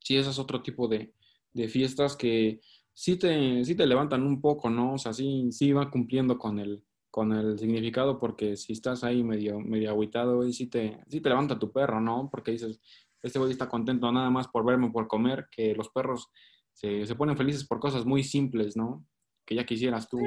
Sí, 0.00 0.18
ese 0.18 0.28
es 0.28 0.38
otro 0.38 0.62
tipo 0.62 0.86
de, 0.86 1.14
de 1.54 1.66
fiestas 1.68 2.14
que 2.14 2.60
sí 2.92 3.16
te, 3.16 3.64
sí 3.64 3.74
te 3.74 3.86
levantan 3.86 4.22
un 4.22 4.38
poco, 4.42 4.68
¿no? 4.68 4.92
O 4.92 4.98
sea, 4.98 5.14
sí, 5.14 5.48
sí 5.50 5.72
va 5.72 5.90
cumpliendo 5.90 6.36
con 6.38 6.58
el, 6.58 6.84
con 7.10 7.32
el 7.32 7.58
significado, 7.58 8.18
porque 8.18 8.58
si 8.58 8.74
estás 8.74 9.02
ahí 9.02 9.24
medio, 9.24 9.60
medio 9.60 9.88
agüitado, 9.88 10.36
güey, 10.36 10.52
sí 10.52 10.66
te, 10.66 11.00
sí 11.08 11.22
te 11.22 11.30
levanta 11.30 11.58
tu 11.58 11.72
perro, 11.72 12.00
¿no? 12.02 12.28
Porque 12.30 12.50
dices, 12.50 12.78
este 13.24 13.38
güey 13.38 13.50
está 13.50 13.68
contento 13.68 14.12
nada 14.12 14.30
más 14.30 14.48
por 14.48 14.64
verme, 14.64 14.90
por 14.90 15.08
comer, 15.08 15.48
que 15.50 15.74
los 15.74 15.88
perros 15.88 16.30
se, 16.72 17.06
se 17.06 17.14
ponen 17.14 17.36
felices 17.36 17.66
por 17.66 17.80
cosas 17.80 18.04
muy 18.04 18.22
simples, 18.22 18.76
¿no? 18.76 19.06
Que 19.44 19.54
ya 19.54 19.64
quisieras 19.64 20.08
tú. 20.08 20.18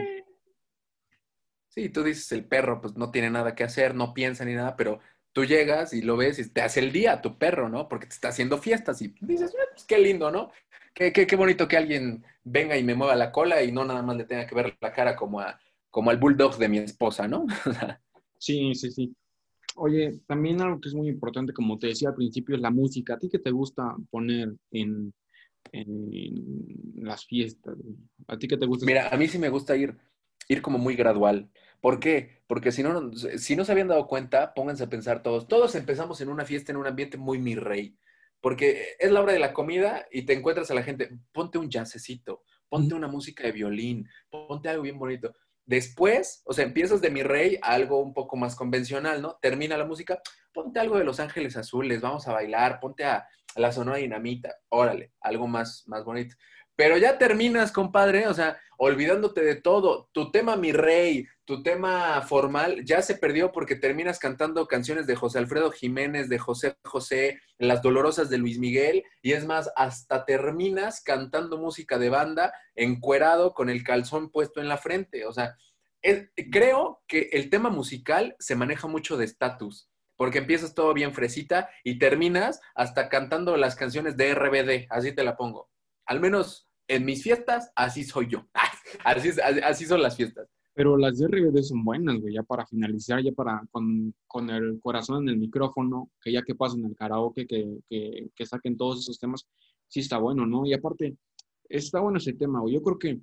Sí, 1.70 1.90
tú 1.90 2.04
dices 2.04 2.32
el 2.32 2.46
perro, 2.46 2.82
pues 2.82 2.96
no 2.98 3.12
tiene 3.12 3.30
nada 3.30 3.54
que 3.54 3.64
hacer, 3.64 3.94
no 3.94 4.14
piensa 4.14 4.44
ni 4.46 4.56
nada, 4.56 4.76
pero 4.76 5.00
tú 5.32 5.46
llegas 5.46 5.94
y 5.94 6.02
lo 6.02 6.18
ves 6.18 6.40
y 6.40 6.50
te 6.50 6.62
hace 6.62 6.80
el 6.80 6.92
día 6.92 7.22
tu 7.22 7.38
perro, 7.38 7.70
¿no? 7.70 7.88
Porque 7.88 8.08
te 8.08 8.14
está 8.16 8.30
haciendo 8.30 8.58
fiestas 8.58 9.02
y 9.02 9.14
dices, 9.22 9.54
"Ah, 9.56 9.66
pues 9.72 9.86
qué 9.86 10.00
lindo, 10.00 10.32
¿no? 10.32 10.52
Qué, 10.96 11.14
qué, 11.14 11.28
qué 11.28 11.36
bonito 11.36 11.68
que 11.68 11.78
alguien 11.78 12.26
venga 12.44 12.76
y 12.78 12.84
me 12.84 12.96
mueva 12.96 13.16
la 13.16 13.32
cola 13.32 13.62
y 13.62 13.72
no 13.72 13.86
nada 13.86 14.02
más 14.02 14.18
le 14.18 14.24
tenga 14.26 14.48
que 14.48 14.56
ver 14.56 14.76
la 14.82 14.92
cara 14.92 15.16
como, 15.16 15.40
a, 15.40 15.60
como 15.92 16.10
al 16.10 16.18
bulldog 16.18 16.58
de 16.58 16.70
mi 16.70 16.80
esposa, 16.80 17.28
¿no? 17.28 17.46
Sí, 18.40 18.76
sí, 18.76 18.92
sí. 18.92 19.16
Oye, 19.80 20.22
también 20.26 20.62
algo 20.62 20.82
que 20.82 20.90
es 20.90 20.96
muy 20.96 21.08
importante, 21.08 21.54
como 21.54 21.78
te 21.78 21.88
decía 21.88 22.10
al 22.10 22.16
principio, 22.16 22.56
es 22.56 22.62
la 22.62 22.72
música. 22.72 23.14
¿A 23.14 23.20
ti 23.20 23.30
qué 23.30 23.40
te 23.40 23.52
gusta 23.52 23.96
poner 24.10 24.56
en, 24.72 25.14
en 25.72 27.04
las 27.04 27.26
fiestas? 27.26 27.78
¿A 28.28 28.38
ti 28.38 28.48
qué 28.48 28.58
te 28.58 28.66
gusta? 28.66 28.86
Mira, 28.86 29.10
a 29.10 29.18
mí 29.18 29.28
sí 29.28 29.38
me 29.38 29.50
gusta 29.50 29.76
ir, 29.76 29.96
ir 30.48 30.62
como 30.62 30.80
muy 30.80 30.96
gradual. 30.96 31.50
¿Por 31.80 32.00
qué? 32.00 32.42
Porque 32.48 32.72
si 32.72 32.82
no, 32.82 33.12
si 33.14 33.56
no 33.56 33.66
se 33.66 33.72
habían 33.72 33.88
dado 33.88 34.08
cuenta, 34.08 34.54
pónganse 34.56 34.84
a 34.84 34.90
pensar 34.90 35.22
todos. 35.22 35.48
Todos 35.48 35.76
empezamos 35.76 36.22
en 36.22 36.30
una 36.30 36.46
fiesta, 36.46 36.72
en 36.72 36.78
un 36.78 36.88
ambiente 36.88 37.18
muy 37.18 37.38
mi 37.38 37.56
rey. 37.56 37.96
Porque 38.42 38.96
es 39.00 39.12
la 39.12 39.22
hora 39.22 39.34
de 39.34 39.40
la 39.40 39.54
comida 39.54 40.08
y 40.12 40.24
te 40.24 40.34
encuentras 40.34 40.72
a 40.72 40.74
la 40.74 40.84
gente, 40.84 41.10
ponte 41.32 41.58
un 41.58 41.70
jazzecito, 41.70 42.44
ponte 42.70 42.94
una 42.94 43.08
música 43.08 43.44
de 43.44 43.52
violín, 43.52 44.08
ponte 44.30 44.70
algo 44.70 44.84
bien 44.84 44.98
bonito. 45.00 45.34
Después, 45.68 46.42
o 46.46 46.54
sea, 46.54 46.64
empiezas 46.64 47.02
de 47.02 47.12
mi 47.12 47.24
rey 47.24 47.60
a 47.62 47.74
algo 47.74 48.00
un 48.00 48.14
poco 48.14 48.38
más 48.38 48.56
convencional, 48.56 49.22
¿no? 49.22 49.38
Termina 49.42 49.78
la 49.78 49.86
música, 49.86 50.22
ponte 50.54 50.80
algo 50.80 50.98
de 50.98 51.04
Los 51.04 51.20
Ángeles 51.20 51.58
Azules, 51.58 52.00
vamos 52.00 52.26
a 52.28 52.34
bailar, 52.34 52.80
ponte 52.80 53.04
a, 53.04 53.28
a 53.56 53.60
la 53.60 53.74
Sonora 53.74 53.98
Dinamita, 53.98 54.56
órale, 54.70 55.12
algo 55.20 55.46
más, 55.46 55.84
más 55.88 56.06
bonito. 56.06 56.38
Pero 56.78 56.96
ya 56.98 57.18
terminas, 57.18 57.72
compadre, 57.72 58.28
o 58.28 58.34
sea, 58.36 58.60
olvidándote 58.78 59.42
de 59.42 59.56
todo. 59.56 60.10
Tu 60.12 60.32
tema, 60.32 60.56
mi 60.56 60.72
rey, 60.72 61.26
tu 61.44 61.64
tema 61.64 62.22
formal, 62.22 62.86
ya 62.86 63.02
se 63.02 63.16
perdió 63.16 63.52
porque 63.52 63.76
terminas 63.76 64.20
cantando 64.20 64.68
canciones 64.68 65.08
de 65.08 65.16
José 65.16 65.40
Alfredo 65.40 65.72
Jiménez, 65.72 66.30
de 66.30 66.38
José 66.38 66.78
José, 66.84 67.42
Las 67.58 67.82
Dolorosas 67.82 68.30
de 68.30 68.38
Luis 68.38 68.60
Miguel, 68.60 69.04
y 69.24 69.34
es 69.34 69.48
más, 69.48 69.72
hasta 69.76 70.24
terminas 70.24 71.02
cantando 71.02 71.58
música 71.58 71.98
de 71.98 72.10
banda, 72.10 72.54
encuerado, 72.76 73.56
con 73.56 73.72
el 73.72 73.84
calzón 73.84 74.30
puesto 74.30 74.62
en 74.62 74.70
la 74.70 74.78
frente. 74.78 75.26
O 75.26 75.34
sea, 75.34 75.58
creo 76.52 77.02
que 77.08 77.30
el 77.32 77.50
tema 77.50 77.72
musical 77.72 78.36
se 78.38 78.56
maneja 78.56 78.88
mucho 78.88 79.18
de 79.18 79.26
estatus. 79.26 79.90
Porque 80.16 80.40
empiezas 80.40 80.74
todo 80.74 80.94
bien 80.96 81.14
fresita 81.14 81.70
y 81.84 82.00
terminas 82.00 82.60
hasta 82.74 83.08
cantando 83.08 83.56
las 83.56 83.76
canciones 83.76 84.18
de 84.18 84.34
RBD, 84.34 84.88
así 84.90 85.12
te 85.12 85.24
la 85.24 85.38
pongo. 85.38 85.70
Al 86.08 86.20
menos 86.20 86.67
en 86.88 87.06
mis 87.06 87.24
fiestas, 87.24 87.72
así 87.76 88.04
soy 88.04 88.28
yo. 88.30 88.48
Así, 89.04 89.28
es- 89.30 89.40
así- 89.40 89.86
son 89.86 90.02
las 90.02 90.16
fiestas. 90.16 90.48
Pero 90.74 90.96
las 90.96 91.18
de 91.18 91.28
RBD 91.28 91.62
son 91.64 91.84
buenas, 91.84 92.20
güey, 92.22 92.36
ya 92.36 92.44
para 92.44 92.66
finalizar, 92.66 93.22
ya 93.22 93.32
para 93.34 93.62
con, 93.72 94.14
con 94.28 94.50
el 94.50 94.80
corazón 94.80 95.24
en 95.24 95.30
el 95.30 95.38
micrófono, 95.38 96.10
que 96.22 96.32
ya 96.32 96.42
que 96.44 96.56
pasen 96.56 96.86
el 96.86 96.96
karaoke, 96.96 97.46
que, 97.48 97.80
que, 97.90 98.30
que 98.36 98.46
saquen 98.46 98.78
todos 98.78 99.00
esos 99.02 99.20
temas, 99.20 99.46
sí 99.88 100.00
está 100.02 100.18
bueno, 100.20 100.46
¿no? 100.46 100.66
Y 100.66 100.74
aparte, 100.74 101.18
está 101.68 102.00
bueno 102.00 102.18
ese 102.20 102.34
tema, 102.34 102.62
güey. 102.62 102.76
Yo 102.76 102.82
creo 102.84 102.98
que 103.00 103.20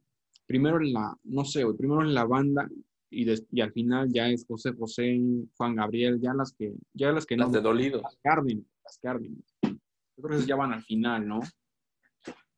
primero 0.46 0.78
en 0.78 0.92
la, 0.92 1.16
no 1.24 1.44
sé, 1.44 1.64
güey, 1.64 1.76
primero 1.76 2.02
en 2.02 2.12
la 2.12 2.24
banda 2.24 2.68
y, 3.08 3.24
des- 3.24 3.46
y 3.50 3.60
al 3.62 3.72
final 3.72 4.08
ya 4.12 4.28
es 4.28 4.44
José 4.46 4.72
José, 4.72 5.18
Juan 5.56 5.76
Gabriel, 5.76 6.20
ya 6.20 6.34
las 6.34 6.52
que, 6.52 6.74
ya 6.92 7.10
las 7.12 7.24
que 7.24 7.36
Las 7.36 7.48
no, 7.48 7.54
de 7.54 7.60
dolido. 7.62 8.02
las 8.02 8.16
Cárdenas, 8.22 8.64
las 8.84 8.98
Cárdenas. 8.98 9.44
Yo 9.62 10.22
creo 10.22 10.40
que 10.40 10.46
ya 10.46 10.56
van 10.56 10.72
al 10.72 10.82
final, 10.82 11.26
¿no? 11.26 11.40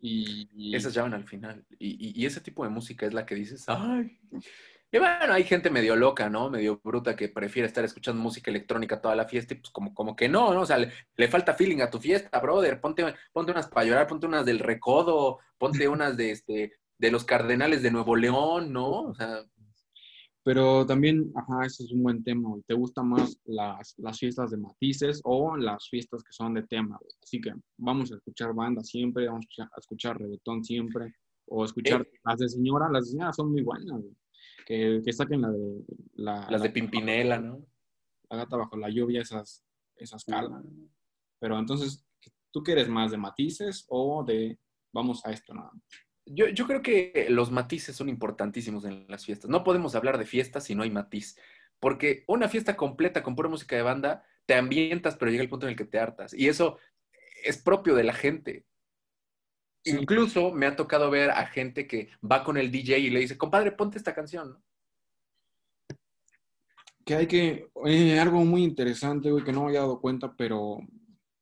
Y, 0.00 0.74
Esas 0.74 0.94
ya 0.94 1.02
van 1.02 1.14
al 1.14 1.24
final. 1.24 1.64
Y, 1.78 1.88
y- 2.08 2.22
y 2.22 2.26
ese 2.26 2.40
tipo 2.40 2.64
de 2.64 2.70
música 2.70 3.06
es 3.06 3.14
la 3.14 3.24
que 3.26 3.34
dices, 3.34 3.64
ay. 3.68 4.18
Y 4.92 4.98
bueno, 4.98 5.32
hay 5.32 5.42
gente 5.44 5.68
medio 5.68 5.96
loca, 5.96 6.30
¿no? 6.30 6.48
Medio 6.48 6.80
bruta 6.82 7.16
que 7.16 7.28
prefiere 7.28 7.66
estar 7.66 7.84
escuchando 7.84 8.22
música 8.22 8.50
electrónica 8.50 9.00
toda 9.00 9.16
la 9.16 9.26
fiesta 9.26 9.54
y 9.54 9.58
pues 9.58 9.70
como, 9.70 9.92
como 9.94 10.14
que 10.14 10.28
no, 10.28 10.54
¿no? 10.54 10.60
O 10.62 10.66
sea, 10.66 10.78
le, 10.78 10.92
le 11.16 11.28
falta 11.28 11.54
feeling 11.54 11.80
a 11.80 11.90
tu 11.90 11.98
fiesta, 11.98 12.38
brother. 12.40 12.80
Ponte, 12.80 13.04
ponte 13.32 13.52
unas 13.52 13.66
para 13.68 13.84
llorar, 13.86 14.06
ponte 14.06 14.26
unas 14.26 14.46
del 14.46 14.60
Recodo, 14.60 15.40
ponte 15.58 15.88
unas 15.88 16.16
de, 16.16 16.30
este, 16.30 16.72
de 16.98 17.10
los 17.10 17.24
Cardenales 17.24 17.82
de 17.82 17.90
Nuevo 17.90 18.14
León, 18.16 18.72
¿no? 18.72 19.02
O 19.02 19.14
sea, 19.14 19.40
Pero 20.46 20.86
también, 20.86 21.32
ajá, 21.34 21.66
ese 21.66 21.82
es 21.82 21.90
un 21.90 22.04
buen 22.04 22.22
tema, 22.22 22.48
güey. 22.50 22.62
¿Te 22.68 22.74
gustan 22.74 23.08
más 23.08 23.36
las, 23.46 23.94
las 23.98 24.16
fiestas 24.16 24.52
de 24.52 24.56
matices 24.58 25.20
o 25.24 25.56
las 25.56 25.88
fiestas 25.88 26.22
que 26.22 26.32
son 26.32 26.54
de 26.54 26.62
tema, 26.62 26.96
güey? 27.00 27.10
Así 27.20 27.40
que 27.40 27.52
vamos 27.78 28.12
a 28.12 28.14
escuchar 28.14 28.54
banda 28.54 28.80
siempre, 28.84 29.26
vamos 29.26 29.46
a 29.58 29.68
escuchar, 29.76 30.16
reggaetón 30.20 30.62
siempre, 30.62 31.12
o 31.46 31.64
escuchar 31.64 32.02
Eh. 32.02 32.10
las 32.24 32.38
de 32.38 32.48
señora, 32.48 32.88
las 32.92 33.06
de 33.06 33.10
señora 33.10 33.32
son 33.32 33.50
muy 33.50 33.62
buenas, 33.62 34.00
güey. 34.00 34.16
Que, 34.64 35.00
que 35.04 35.12
saquen 35.12 35.40
la 35.42 35.50
de 35.50 35.84
la, 36.14 36.48
las 36.48 36.62
de 36.62 36.68
la- 36.68 36.74
Pimpinela, 36.74 37.40
¿no? 37.40 37.66
la 38.30 38.36
gata 38.36 38.56
bajo 38.56 38.76
la 38.76 38.88
lluvia, 38.88 39.22
esas, 39.22 39.64
esas 39.96 40.24
calas. 40.24 40.62
Pero 41.40 41.58
entonces, 41.58 42.06
¿tú 42.52 42.62
quieres 42.62 42.88
más 42.88 43.10
de 43.10 43.16
matices 43.16 43.84
o 43.88 44.22
de 44.24 44.58
vamos 44.92 45.26
a 45.26 45.32
esto 45.32 45.54
nada 45.54 45.70
más? 45.72 45.82
Yo, 46.26 46.48
yo 46.48 46.66
creo 46.66 46.82
que 46.82 47.26
los 47.30 47.50
matices 47.50 47.96
son 47.96 48.08
importantísimos 48.08 48.84
en 48.84 49.06
las 49.08 49.24
fiestas. 49.24 49.48
No 49.48 49.64
podemos 49.64 49.94
hablar 49.94 50.18
de 50.18 50.26
fiestas 50.26 50.64
si 50.64 50.74
no 50.74 50.82
hay 50.82 50.90
matiz. 50.90 51.38
Porque 51.80 52.24
una 52.26 52.48
fiesta 52.48 52.76
completa 52.76 53.22
con 53.22 53.36
pura 53.36 53.48
música 53.48 53.76
de 53.76 53.82
banda, 53.82 54.24
te 54.44 54.54
ambientas, 54.54 55.16
pero 55.16 55.30
llega 55.30 55.42
el 55.42 55.48
punto 55.48 55.66
en 55.66 55.70
el 55.70 55.76
que 55.76 55.84
te 55.84 55.98
hartas. 55.98 56.34
Y 56.34 56.48
eso 56.48 56.78
es 57.44 57.58
propio 57.58 57.94
de 57.94 58.04
la 58.04 58.12
gente. 58.12 58.66
Sí. 59.84 59.92
Incluso 59.92 60.52
me 60.52 60.66
ha 60.66 60.74
tocado 60.74 61.10
ver 61.10 61.30
a 61.30 61.46
gente 61.46 61.86
que 61.86 62.10
va 62.20 62.42
con 62.42 62.56
el 62.56 62.70
DJ 62.70 62.98
y 62.98 63.10
le 63.10 63.20
dice, 63.20 63.38
compadre, 63.38 63.72
ponte 63.72 63.98
esta 63.98 64.14
canción. 64.14 64.50
¿no? 64.50 64.62
que 67.06 67.14
hay 67.14 67.26
que, 67.28 67.70
eh, 67.86 68.18
algo 68.18 68.44
muy 68.44 68.64
interesante, 68.64 69.30
güey, 69.30 69.44
que 69.44 69.52
no 69.52 69.60
me 69.60 69.68
había 69.68 69.80
dado 69.80 70.00
cuenta, 70.00 70.34
pero 70.36 70.78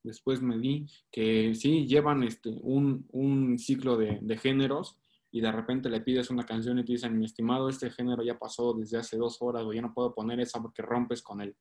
después 0.05 0.41
me 0.41 0.59
di 0.59 0.87
que 1.11 1.55
sí, 1.55 1.87
llevan 1.87 2.23
este, 2.23 2.51
un, 2.63 3.07
un 3.11 3.59
ciclo 3.59 3.97
de, 3.97 4.19
de, 4.23 4.37
géneros 4.37 4.97
y 5.33 5.41
de 5.41 5.51
repente 5.51 5.89
le 5.89 6.01
pides 6.01 6.31
una 6.31 6.47
canción 6.47 6.79
y 6.79 6.85
te 6.85 6.93
dicen, 6.93 7.19
mi 7.19 7.25
estimado, 7.25 7.69
este 7.69 7.91
género 7.91 8.23
ya 8.23 8.39
pasó 8.39 8.75
desde 8.75 8.99
hace 8.99 9.17
dos 9.17 9.39
horas 9.41 9.65
o 9.65 9.73
ya 9.73 9.83
no 9.83 9.93
puedo 9.93 10.15
poner 10.15 10.39
esa 10.39 10.63
porque 10.63 10.83
rompes 10.83 11.23
con 11.23 11.41
el, 11.41 11.57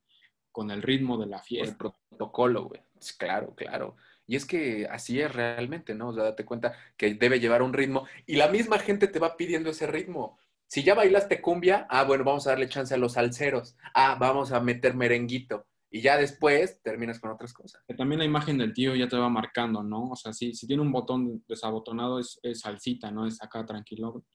con 0.51 0.69
el 0.69 0.82
ritmo 0.82 1.17
de 1.17 1.25
la 1.25 1.41
fiesta. 1.41 1.71
El 1.71 1.77
protocolo, 1.77 2.65
güey. 2.65 2.82
Claro, 3.17 3.56
claro. 3.56 3.95
Y 4.27 4.36
es 4.36 4.45
que 4.45 4.88
así 4.89 5.19
es 5.19 5.34
realmente, 5.34 5.95
¿no? 5.95 6.10
O 6.10 6.13
sea, 6.13 6.23
date 6.23 6.45
cuenta 6.45 6.73
que 6.95 7.15
debe 7.15 7.39
llevar 7.39 7.62
un 7.62 7.73
ritmo 7.73 8.06
y 8.25 8.36
la 8.36 8.47
misma 8.47 8.79
gente 8.79 9.08
te 9.08 9.19
va 9.19 9.36
pidiendo 9.36 9.71
ese 9.71 9.88
ritmo. 9.88 10.38
Si 10.67 10.84
ya 10.84 10.95
bailaste 10.95 11.41
cumbia, 11.41 11.86
ah, 11.89 12.03
bueno, 12.03 12.23
vamos 12.23 12.47
a 12.47 12.51
darle 12.51 12.69
chance 12.69 12.93
a 12.93 12.97
los 12.97 13.13
salseros. 13.13 13.75
Ah, 13.93 14.15
vamos 14.19 14.51
a 14.51 14.60
meter 14.60 14.95
merenguito. 14.95 15.65
Y 15.95 16.01
ya 16.01 16.17
después 16.17 16.82
terminas 16.82 17.19
con 17.19 17.29
otras 17.29 17.53
cosas. 17.53 17.84
También 17.95 18.17
la 18.17 18.25
imagen 18.25 18.58
del 18.58 18.73
tío 18.73 18.95
ya 18.95 19.08
te 19.08 19.15
va 19.15 19.29
marcando, 19.29 19.84
¿no? 19.84 20.10
O 20.10 20.15
sea, 20.15 20.34
si, 20.34 20.56
si 20.56 20.65
tiene 20.65 20.82
un 20.82 20.91
botón 20.91 21.43
desabotonado 21.47 22.17
es, 22.17 22.39
es 22.41 22.62
salsita, 22.62 23.12
¿no? 23.12 23.27
Es 23.27 23.39
acá 23.43 23.63
tranquilo. 23.63 24.25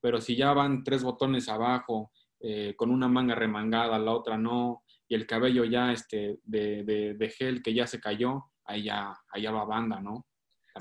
Pero 0.00 0.20
si 0.20 0.34
ya 0.34 0.52
van 0.52 0.82
tres 0.82 1.04
botones 1.04 1.48
abajo, 1.48 2.10
eh, 2.40 2.74
con 2.76 2.90
una 2.90 3.06
manga 3.06 3.36
remangada, 3.36 3.96
la 3.96 4.10
otra 4.10 4.36
no, 4.36 4.82
y 5.06 5.14
el 5.14 5.24
cabello 5.24 5.64
ya 5.64 5.92
este, 5.92 6.40
de, 6.42 6.82
de, 6.82 7.14
de 7.14 7.28
gel 7.30 7.62
que 7.62 7.74
ya 7.74 7.86
se 7.86 8.00
cayó, 8.00 8.50
ahí 8.64 8.82
ya, 8.82 9.16
ahí 9.30 9.46
va 9.46 9.64
banda, 9.64 10.00
¿no? 10.00 10.26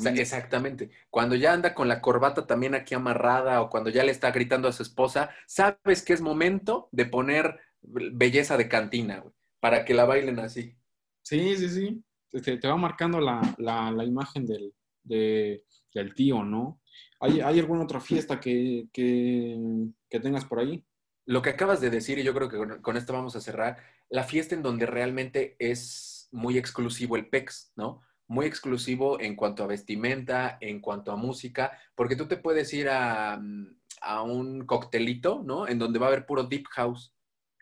Exactamente. 0.04 0.90
Cuando 1.12 1.36
ya 1.36 1.54
anda 1.54 1.76
con 1.76 1.88
la 1.88 2.02
corbata 2.02 2.48
también 2.48 2.74
aquí 2.74 2.96
amarrada 2.96 3.62
o 3.62 3.70
cuando 3.70 3.92
ya 3.92 4.04
le 4.04 4.12
está 4.12 4.32
gritando 4.32 4.68
a 4.68 4.72
su 4.72 4.82
esposa, 4.82 5.30
sabes 5.46 6.02
que 6.04 6.14
es 6.14 6.22
momento 6.22 6.90
de 6.92 7.06
poner 7.06 7.60
belleza 7.84 8.58
de 8.58 8.68
cantina, 8.68 9.20
güey, 9.20 9.34
para 9.64 9.86
que 9.86 9.94
la 9.94 10.04
bailen 10.04 10.40
así. 10.40 10.76
Sí, 11.22 11.56
sí, 11.56 11.70
sí. 11.70 12.04
Te, 12.30 12.58
te 12.58 12.68
va 12.68 12.76
marcando 12.76 13.22
la, 13.22 13.40
la, 13.60 13.94
la 13.94 14.04
imagen 14.04 14.46
del, 14.46 14.74
de, 15.04 15.64
del, 15.94 16.14
tío, 16.14 16.44
¿no? 16.44 16.82
¿Hay, 17.22 17.40
¿Hay, 17.40 17.60
alguna 17.60 17.86
otra 17.86 18.02
fiesta 18.02 18.42
que, 18.42 18.90
que, 18.92 19.58
que, 20.10 20.20
tengas 20.20 20.44
por 20.44 20.60
ahí? 20.60 20.84
Lo 21.26 21.42
que 21.42 21.52
acabas 21.52 21.80
de 21.80 21.90
decir, 21.90 22.20
y 22.20 22.24
yo 22.24 22.34
creo 22.34 22.50
que 22.50 22.58
con, 22.58 22.82
con 22.82 22.98
esto 22.98 23.14
vamos 23.14 23.38
a 23.38 23.40
cerrar, 23.40 23.78
la 24.10 24.26
fiesta 24.26 24.54
en 24.54 24.64
donde 24.64 24.86
realmente 24.86 25.56
es 25.60 26.28
muy 26.34 26.58
exclusivo 26.58 27.16
el 27.16 27.30
PEX, 27.30 27.72
¿no? 27.78 28.02
Muy 28.28 28.48
exclusivo 28.48 29.18
en 29.22 29.38
cuanto 29.38 29.64
a 29.64 29.68
vestimenta, 29.68 30.58
en 30.60 30.82
cuanto 30.82 31.14
a 31.14 31.16
música, 31.16 31.80
porque 31.96 32.18
tú 32.18 32.28
te 32.28 32.36
puedes 32.36 32.74
ir 32.74 32.90
a, 32.90 33.42
a 34.02 34.22
un 34.24 34.66
coctelito, 34.66 35.42
¿no? 35.42 35.70
En 35.70 35.80
donde 35.80 36.00
va 36.00 36.08
a 36.08 36.10
haber 36.10 36.26
puro 36.26 36.44
deep 36.44 36.66
house, 36.72 37.14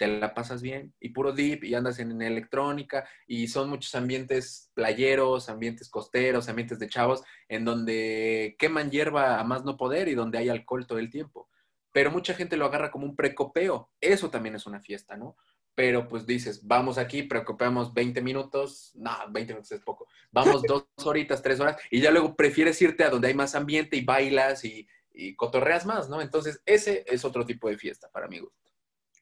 te 0.01 0.07
la 0.07 0.33
pasas 0.33 0.63
bien, 0.63 0.95
y 0.99 1.09
puro 1.09 1.31
deep, 1.31 1.63
y 1.63 1.75
andas 1.75 1.99
en, 1.99 2.09
en 2.09 2.23
electrónica, 2.23 3.07
y 3.27 3.47
son 3.47 3.69
muchos 3.69 3.93
ambientes 3.93 4.71
playeros, 4.73 5.47
ambientes 5.47 5.91
costeros, 5.91 6.49
ambientes 6.49 6.79
de 6.79 6.89
chavos, 6.89 7.21
en 7.47 7.65
donde 7.65 8.55
queman 8.57 8.89
hierba 8.89 9.39
a 9.39 9.43
más 9.43 9.63
no 9.63 9.77
poder 9.77 10.07
y 10.07 10.15
donde 10.15 10.39
hay 10.39 10.49
alcohol 10.49 10.87
todo 10.87 10.97
el 10.97 11.11
tiempo. 11.11 11.49
Pero 11.91 12.09
mucha 12.09 12.33
gente 12.33 12.57
lo 12.57 12.65
agarra 12.65 12.89
como 12.89 13.05
un 13.05 13.15
precopeo. 13.15 13.91
Eso 14.01 14.31
también 14.31 14.55
es 14.55 14.65
una 14.65 14.81
fiesta, 14.81 15.15
¿no? 15.15 15.35
pero 15.75 16.07
pues 16.07 16.25
dices, 16.25 16.67
vamos 16.67 16.97
aquí, 16.97 17.23
preocupamos 17.23 17.93
20 17.93 18.21
minutos, 18.21 18.91
no, 18.95 19.11
20 19.29 19.53
minutos 19.53 19.71
es 19.71 19.81
poco, 19.81 20.05
vamos 20.29 20.63
dos 20.67 20.85
horitas, 21.05 21.41
tres 21.41 21.59
horas, 21.59 21.77
y 21.89 22.01
ya 22.01 22.11
luego 22.11 22.35
prefieres 22.35 22.81
irte 22.81 23.03
a 23.03 23.09
donde 23.09 23.29
hay 23.29 23.33
más 23.35 23.55
ambiente 23.55 23.95
y 23.95 24.03
bailas 24.03 24.65
y, 24.65 24.85
y 25.13 25.35
cotorreas 25.35 25.85
más, 25.85 26.09
¿no? 26.09 26.21
Entonces, 26.21 26.61
ese 26.65 27.05
es 27.07 27.23
otro 27.23 27.45
tipo 27.45 27.69
de 27.69 27.77
fiesta 27.77 28.09
para 28.11 28.27
mi 28.27 28.39
gusto. 28.39 28.70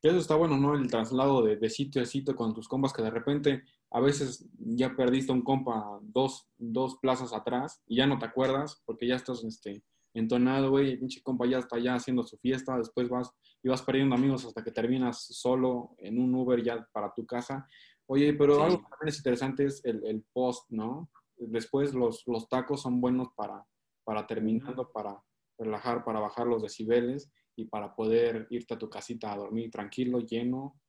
Eso 0.01 0.17
está 0.17 0.35
bueno, 0.35 0.57
¿no? 0.57 0.75
El 0.75 0.89
traslado 0.89 1.43
de, 1.43 1.57
de, 1.57 1.69
sitio 1.69 2.01
a 2.01 2.05
sitio 2.05 2.35
con 2.35 2.53
tus 2.53 2.69
compas 2.69 2.93
que 2.93 3.01
de 3.01 3.09
repente 3.09 3.63
a 3.91 3.99
veces 3.99 4.47
ya 4.57 4.95
perdiste 4.95 5.33
un 5.33 5.41
compa 5.41 5.99
dos, 6.01 6.47
dos 6.57 6.97
plazas 7.01 7.33
atrás 7.33 7.81
y 7.85 7.97
ya 7.97 8.07
no 8.07 8.17
te 8.17 8.25
acuerdas 8.25 8.81
porque 8.85 9.07
ya 9.07 9.15
estás 9.15 9.43
este, 9.43 9.83
entonado, 10.13 10.69
güey, 10.71 10.91
el 10.91 10.99
pinche 10.99 11.21
compa 11.21 11.45
ya 11.45 11.59
está 11.59 11.79
ya 11.79 11.95
haciendo 11.95 12.23
su 12.23 12.37
fiesta, 12.37 12.77
después 12.77 13.09
vas 13.09 13.31
y 13.61 13.69
vas 13.69 13.81
perdiendo 13.81 14.15
amigos 14.15 14.45
hasta 14.45 14.63
que 14.63 14.71
terminas 14.71 15.25
solo 15.25 15.95
en 15.97 16.19
un 16.19 16.33
Uber 16.33 16.63
ya 16.63 16.87
para 16.93 17.13
tu 17.13 17.25
casa. 17.25 17.67
Oye, 18.07 18.33
pero 18.33 18.55
sí. 18.55 18.61
algo 18.61 18.77
que 18.77 18.89
también 18.89 19.09
es 19.09 19.17
interesante 19.17 19.65
es 19.65 19.83
el, 19.85 20.05
el 20.05 20.23
post, 20.33 20.69
¿no? 20.69 21.09
Después 21.37 21.93
los, 21.93 22.23
los, 22.25 22.47
tacos 22.47 22.81
son 22.81 23.01
buenos 23.01 23.29
para, 23.35 23.65
para 24.03 24.25
terminando, 24.25 24.91
para 24.91 25.21
relajar, 25.57 26.03
para 26.03 26.19
bajar 26.19 26.47
los 26.47 26.61
decibeles 26.61 27.31
y 27.59 27.65
para 27.65 27.93
poder 27.93 28.47
irte 28.51 28.73
a 28.73 28.77
tu 28.77 28.89
casita 28.89 29.33
a 29.33 29.37
dormir 29.37 29.69
tranquilo, 29.69 30.19
lleno 30.21 30.79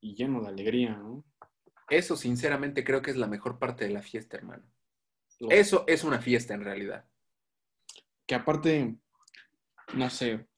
y 0.00 0.14
lleno 0.14 0.42
de 0.42 0.48
alegría, 0.48 0.96
¿no? 0.96 1.24
Eso 1.88 2.16
sinceramente 2.16 2.82
creo 2.82 3.00
que 3.00 3.12
es 3.12 3.16
la 3.16 3.28
mejor 3.28 3.60
parte 3.60 3.84
de 3.84 3.92
la 3.92 4.02
fiesta, 4.02 4.36
hermano. 4.36 4.64
Eso 5.50 5.84
es 5.86 6.02
una 6.02 6.20
fiesta 6.20 6.54
en 6.54 6.64
realidad. 6.64 7.04
Que 8.26 8.34
aparte, 8.34 8.96
no 9.94 10.10
sé, 10.10 10.48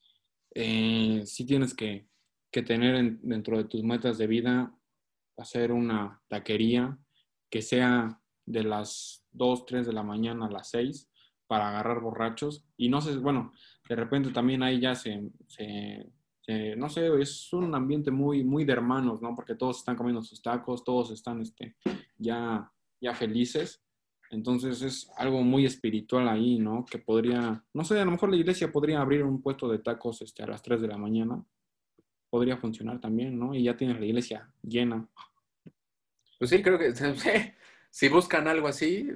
eh, 0.54 1.22
sí 1.26 1.44
tienes 1.44 1.74
que, 1.74 2.08
que 2.50 2.62
tener 2.62 2.94
en, 2.94 3.20
dentro 3.22 3.58
de 3.58 3.64
tus 3.64 3.82
metas 3.82 4.16
de 4.16 4.26
vida 4.26 4.74
hacer 5.36 5.70
una 5.70 6.22
taquería 6.28 6.98
que 7.50 7.60
sea 7.60 8.20
de 8.46 8.64
las 8.64 9.22
2, 9.32 9.66
3 9.66 9.86
de 9.86 9.92
la 9.92 10.02
mañana 10.02 10.46
a 10.46 10.50
las 10.50 10.70
6 10.70 11.10
para 11.46 11.68
agarrar 11.68 12.00
borrachos. 12.00 12.64
Y 12.76 12.88
no 12.88 13.02
sé, 13.02 13.16
bueno, 13.18 13.52
de 13.88 13.96
repente 13.96 14.30
también 14.30 14.62
ahí 14.62 14.80
ya 14.80 14.94
se, 14.94 15.30
se, 15.46 16.06
no 16.76 16.88
sé, 16.88 17.10
es 17.20 17.52
un 17.52 17.74
ambiente 17.74 18.10
muy, 18.10 18.44
muy 18.44 18.64
de 18.64 18.72
hermanos, 18.72 19.20
¿no? 19.20 19.34
Porque 19.34 19.54
todos 19.54 19.78
están 19.78 19.96
comiendo 19.96 20.22
sus 20.22 20.42
tacos, 20.42 20.84
todos 20.84 21.10
están 21.10 21.40
este, 21.40 21.76
ya, 22.16 22.70
ya 23.00 23.14
felices. 23.14 23.82
Entonces 24.30 24.82
es 24.82 25.10
algo 25.16 25.42
muy 25.42 25.64
espiritual 25.64 26.28
ahí, 26.28 26.58
¿no? 26.58 26.84
Que 26.84 26.98
podría, 26.98 27.64
no 27.72 27.84
sé, 27.84 27.98
a 27.98 28.04
lo 28.04 28.10
mejor 28.10 28.30
la 28.30 28.36
iglesia 28.36 28.70
podría 28.70 29.00
abrir 29.00 29.22
un 29.24 29.40
puesto 29.40 29.68
de 29.68 29.78
tacos 29.78 30.20
este, 30.22 30.42
a 30.42 30.46
las 30.46 30.62
3 30.62 30.82
de 30.82 30.88
la 30.88 30.98
mañana. 30.98 31.42
Podría 32.28 32.58
funcionar 32.58 33.00
también, 33.00 33.38
¿no? 33.38 33.54
Y 33.54 33.62
ya 33.62 33.76
tienes 33.76 33.98
la 33.98 34.06
iglesia 34.06 34.52
llena. 34.62 35.08
Pues 36.38 36.50
sí, 36.50 36.62
creo 36.62 36.78
que 36.78 36.92
si 37.90 38.08
buscan 38.08 38.48
algo 38.48 38.68
así, 38.68 39.10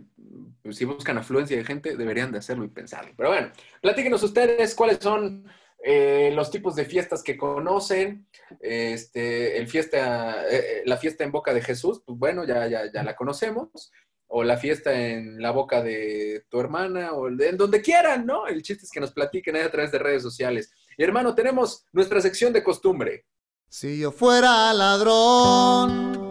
pues 0.62 0.76
si 0.76 0.84
buscan 0.84 1.18
afluencia 1.18 1.56
de 1.56 1.64
gente, 1.64 1.96
deberían 1.96 2.32
de 2.32 2.38
hacerlo 2.38 2.64
y 2.64 2.68
pensarlo. 2.68 3.12
Pero 3.16 3.30
bueno, 3.30 3.52
platíquenos 3.80 4.22
ustedes 4.22 4.74
cuáles 4.74 4.98
son 5.00 5.46
eh, 5.84 6.30
los 6.34 6.50
tipos 6.50 6.76
de 6.76 6.84
fiestas 6.84 7.22
que 7.22 7.36
conocen. 7.36 8.28
Este, 8.60 9.58
el 9.58 9.68
fiesta, 9.68 10.46
eh, 10.50 10.82
la 10.84 10.96
fiesta 10.96 11.24
en 11.24 11.32
boca 11.32 11.52
de 11.52 11.62
Jesús, 11.62 12.02
pues 12.04 12.18
bueno, 12.18 12.44
ya, 12.44 12.66
ya, 12.68 12.90
ya 12.92 13.02
la 13.02 13.16
conocemos 13.16 13.90
o 14.34 14.42
la 14.42 14.56
fiesta 14.56 14.94
en 14.94 15.42
la 15.42 15.50
boca 15.50 15.82
de 15.82 16.46
tu 16.48 16.58
hermana, 16.58 17.12
o 17.12 17.28
en 17.28 17.56
donde 17.58 17.82
quieran, 17.82 18.24
¿no? 18.24 18.46
El 18.46 18.62
chiste 18.62 18.84
es 18.84 18.90
que 18.90 18.98
nos 18.98 19.12
platiquen 19.12 19.56
ahí 19.56 19.62
a 19.62 19.70
través 19.70 19.92
de 19.92 19.98
redes 19.98 20.22
sociales. 20.22 20.72
Y 20.96 21.02
hermano, 21.02 21.34
tenemos 21.34 21.84
nuestra 21.92 22.18
sección 22.22 22.50
de 22.50 22.62
costumbre. 22.62 23.26
Si 23.68 24.00
yo 24.00 24.10
fuera 24.10 24.72
ladrón, 24.72 26.21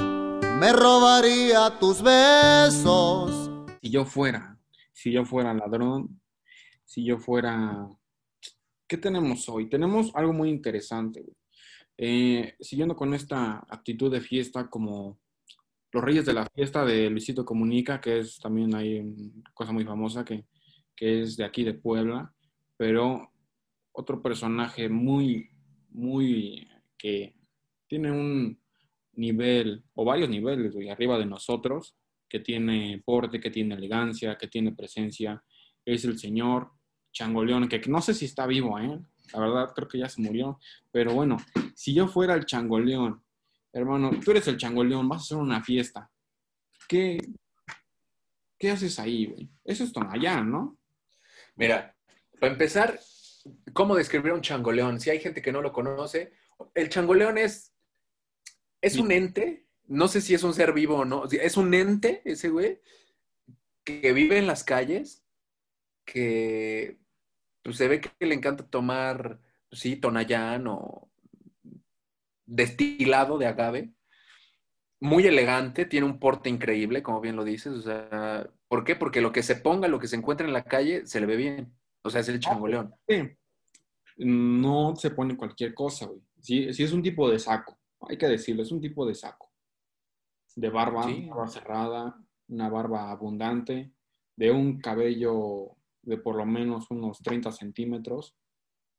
me 0.61 0.71
robaría 0.73 1.79
tus 1.79 2.03
besos. 2.03 3.49
Si 3.81 3.89
yo 3.89 4.05
fuera, 4.05 4.59
si 4.93 5.11
yo 5.11 5.25
fuera 5.25 5.55
ladrón, 5.55 6.21
si 6.85 7.03
yo 7.03 7.17
fuera... 7.17 7.89
¿Qué 8.87 8.97
tenemos 8.97 9.49
hoy? 9.49 9.67
Tenemos 9.69 10.11
algo 10.13 10.33
muy 10.33 10.51
interesante. 10.51 11.25
Eh, 11.97 12.53
siguiendo 12.59 12.95
con 12.95 13.15
esta 13.15 13.65
actitud 13.69 14.11
de 14.11 14.21
fiesta 14.21 14.69
como 14.69 15.19
los 15.93 16.03
Reyes 16.03 16.27
de 16.27 16.33
la 16.33 16.45
Fiesta 16.53 16.85
de 16.85 17.09
Luisito 17.09 17.43
Comunica, 17.43 17.99
que 17.99 18.19
es 18.19 18.37
también 18.37 18.75
hay 18.75 18.99
una 18.99 19.49
cosa 19.55 19.71
muy 19.71 19.83
famosa 19.83 20.23
que, 20.23 20.45
que 20.95 21.23
es 21.23 21.37
de 21.37 21.43
aquí 21.43 21.63
de 21.63 21.73
Puebla, 21.73 22.31
pero 22.77 23.33
otro 23.93 24.21
personaje 24.21 24.89
muy, 24.89 25.49
muy 25.89 26.67
que 26.99 27.33
tiene 27.87 28.11
un 28.11 28.60
nivel, 29.13 29.83
o 29.93 30.05
varios 30.05 30.29
niveles, 30.29 30.73
güey, 30.73 30.89
arriba 30.89 31.17
de 31.17 31.25
nosotros, 31.25 31.95
que 32.29 32.39
tiene 32.39 33.01
porte, 33.05 33.39
que 33.39 33.51
tiene 33.51 33.75
elegancia, 33.75 34.37
que 34.37 34.47
tiene 34.47 34.71
presencia, 34.71 35.43
es 35.85 36.05
el 36.05 36.17
señor 36.17 36.71
Changoleón, 37.11 37.67
que 37.67 37.81
no 37.87 38.01
sé 38.01 38.13
si 38.13 38.25
está 38.25 38.47
vivo, 38.47 38.79
¿eh? 38.79 38.99
La 39.33 39.39
verdad 39.39 39.73
creo 39.75 39.87
que 39.87 39.99
ya 39.99 40.09
se 40.09 40.21
murió, 40.21 40.59
pero 40.91 41.13
bueno, 41.13 41.37
si 41.75 41.93
yo 41.93 42.07
fuera 42.07 42.35
el 42.35 42.45
Changoleón 42.45 43.21
hermano, 43.73 44.11
tú 44.23 44.31
eres 44.31 44.47
el 44.47 44.57
changoleón, 44.57 45.07
vas 45.07 45.21
a 45.21 45.23
hacer 45.23 45.37
una 45.37 45.63
fiesta. 45.63 46.09
¿Qué, 46.87 47.19
qué 48.57 48.71
haces 48.71 48.99
ahí, 48.99 49.25
güey? 49.25 49.49
Eso 49.63 49.83
es 49.83 49.93
Tonayán, 49.93 50.51
¿no? 50.51 50.77
Mira, 51.55 51.95
para 52.39 52.53
empezar, 52.53 52.99
¿cómo 53.73 53.95
describir 53.95 54.31
a 54.31 54.35
un 54.35 54.41
changoleón? 54.41 54.99
Si 54.99 55.09
hay 55.09 55.19
gente 55.19 55.41
que 55.41 55.51
no 55.51 55.61
lo 55.61 55.71
conoce, 55.71 56.33
el 56.73 56.89
changoleón 56.89 57.37
es, 57.37 57.73
es 58.81 58.97
un 58.97 59.11
ente, 59.11 59.67
no 59.87 60.07
sé 60.07 60.21
si 60.21 60.33
es 60.33 60.43
un 60.43 60.53
ser 60.53 60.73
vivo 60.73 60.97
o 60.97 61.05
no, 61.05 61.25
es 61.25 61.57
un 61.57 61.73
ente 61.73 62.21
ese 62.25 62.49
güey, 62.49 62.81
que 63.83 64.13
vive 64.13 64.37
en 64.37 64.47
las 64.47 64.63
calles, 64.63 65.23
que 66.05 66.97
pues, 67.63 67.77
se 67.77 67.87
ve 67.87 68.01
que 68.01 68.25
le 68.25 68.35
encanta 68.35 68.67
tomar, 68.67 69.39
sí, 69.71 69.95
Tonayán 69.95 70.67
o, 70.67 71.09
destilado 72.45 73.37
de 73.37 73.47
agave 73.47 73.93
muy 75.01 75.25
elegante, 75.25 75.85
tiene 75.85 76.05
un 76.05 76.19
porte 76.19 76.49
increíble, 76.49 77.01
como 77.01 77.19
bien 77.21 77.35
lo 77.35 77.43
dices. 77.43 77.73
O 77.73 77.81
sea, 77.81 78.47
¿por 78.67 78.83
qué? 78.83 78.95
Porque 78.95 79.19
lo 79.19 79.31
que 79.31 79.43
se 79.43 79.55
ponga, 79.55 79.87
lo 79.87 79.99
que 79.99 80.07
se 80.07 80.15
encuentra 80.15 80.45
en 80.45 80.53
la 80.53 80.63
calle, 80.63 81.05
se 81.07 81.19
le 81.19 81.25
ve 81.25 81.35
bien. 81.35 81.73
O 82.03 82.09
sea, 82.09 82.21
es 82.21 82.29
el 82.29 82.39
changoleón. 82.39 82.93
Sí. 83.07 83.29
No 84.17 84.95
se 84.95 85.09
pone 85.09 85.35
cualquier 85.35 85.73
cosa, 85.73 86.05
güey. 86.05 86.21
Sí, 86.39 86.71
sí 86.73 86.83
es 86.83 86.93
un 86.93 87.01
tipo 87.01 87.29
de 87.29 87.39
saco, 87.39 87.77
hay 88.07 88.17
que 88.17 88.27
decirlo, 88.27 88.63
es 88.63 88.71
un 88.71 88.81
tipo 88.81 89.05
de 89.05 89.15
saco. 89.15 89.51
De 90.55 90.69
barba, 90.69 91.03
Sí. 91.03 91.25
barba 91.29 91.47
cerrada, 91.47 92.23
una 92.49 92.69
barba 92.69 93.09
abundante, 93.11 93.91
de 94.35 94.51
un 94.51 94.79
cabello 94.79 95.75
de 96.01 96.17
por 96.17 96.35
lo 96.35 96.45
menos 96.45 96.89
unos 96.91 97.19
30 97.19 97.51
centímetros. 97.51 98.35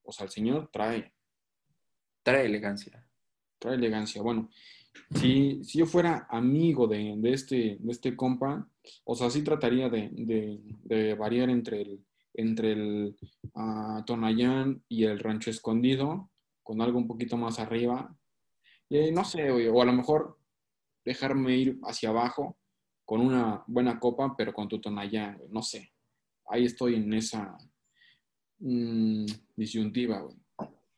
O 0.04 0.12
sea, 0.12 0.24
el 0.26 0.30
señor 0.30 0.70
trae, 0.72 1.12
Trae 2.22 2.46
elegancia. 2.46 3.04
trae 3.58 3.74
elegancia. 3.74 4.22
Bueno, 4.22 4.48
si, 5.16 5.62
si 5.64 5.78
yo 5.78 5.86
fuera 5.86 6.26
amigo 6.30 6.86
de, 6.86 7.14
de 7.16 7.32
este, 7.32 7.76
de 7.80 7.92
este 7.92 8.14
compa, 8.16 8.68
o 9.04 9.14
sea, 9.14 9.28
sí 9.30 9.42
trataría 9.42 9.88
de, 9.88 10.08
de- 10.12 10.60
de 10.84 11.14
variar 11.14 11.50
entre 11.50 11.82
el, 11.82 12.04
entre 12.34 12.72
el 12.72 13.16
ah, 13.54 14.02
Tonayán 14.06 14.82
y 14.88 15.04
el 15.04 15.18
Rancho 15.18 15.50
Escondido, 15.50 16.30
con 16.62 16.80
algo 16.80 16.98
un 16.98 17.06
poquito 17.08 17.36
más 17.36 17.58
arriba. 17.58 18.16
No 19.12 19.24
sé, 19.24 19.50
güey, 19.50 19.68
o 19.68 19.80
a 19.80 19.86
lo 19.86 19.92
mejor 19.92 20.38
dejarme 21.04 21.56
ir 21.56 21.78
hacia 21.84 22.10
abajo 22.10 22.58
con 23.06 23.20
una 23.22 23.64
buena 23.66 23.98
copa, 23.98 24.34
pero 24.36 24.52
con 24.52 24.68
tu 24.68 24.80
Tonayán, 24.80 25.38
güey, 25.38 25.48
no 25.50 25.62
sé. 25.62 25.92
Ahí 26.46 26.66
estoy 26.66 26.96
en 26.96 27.12
esa 27.14 27.56
mm, 28.58 29.24
disyuntiva, 29.56 30.20
güey. 30.20 30.36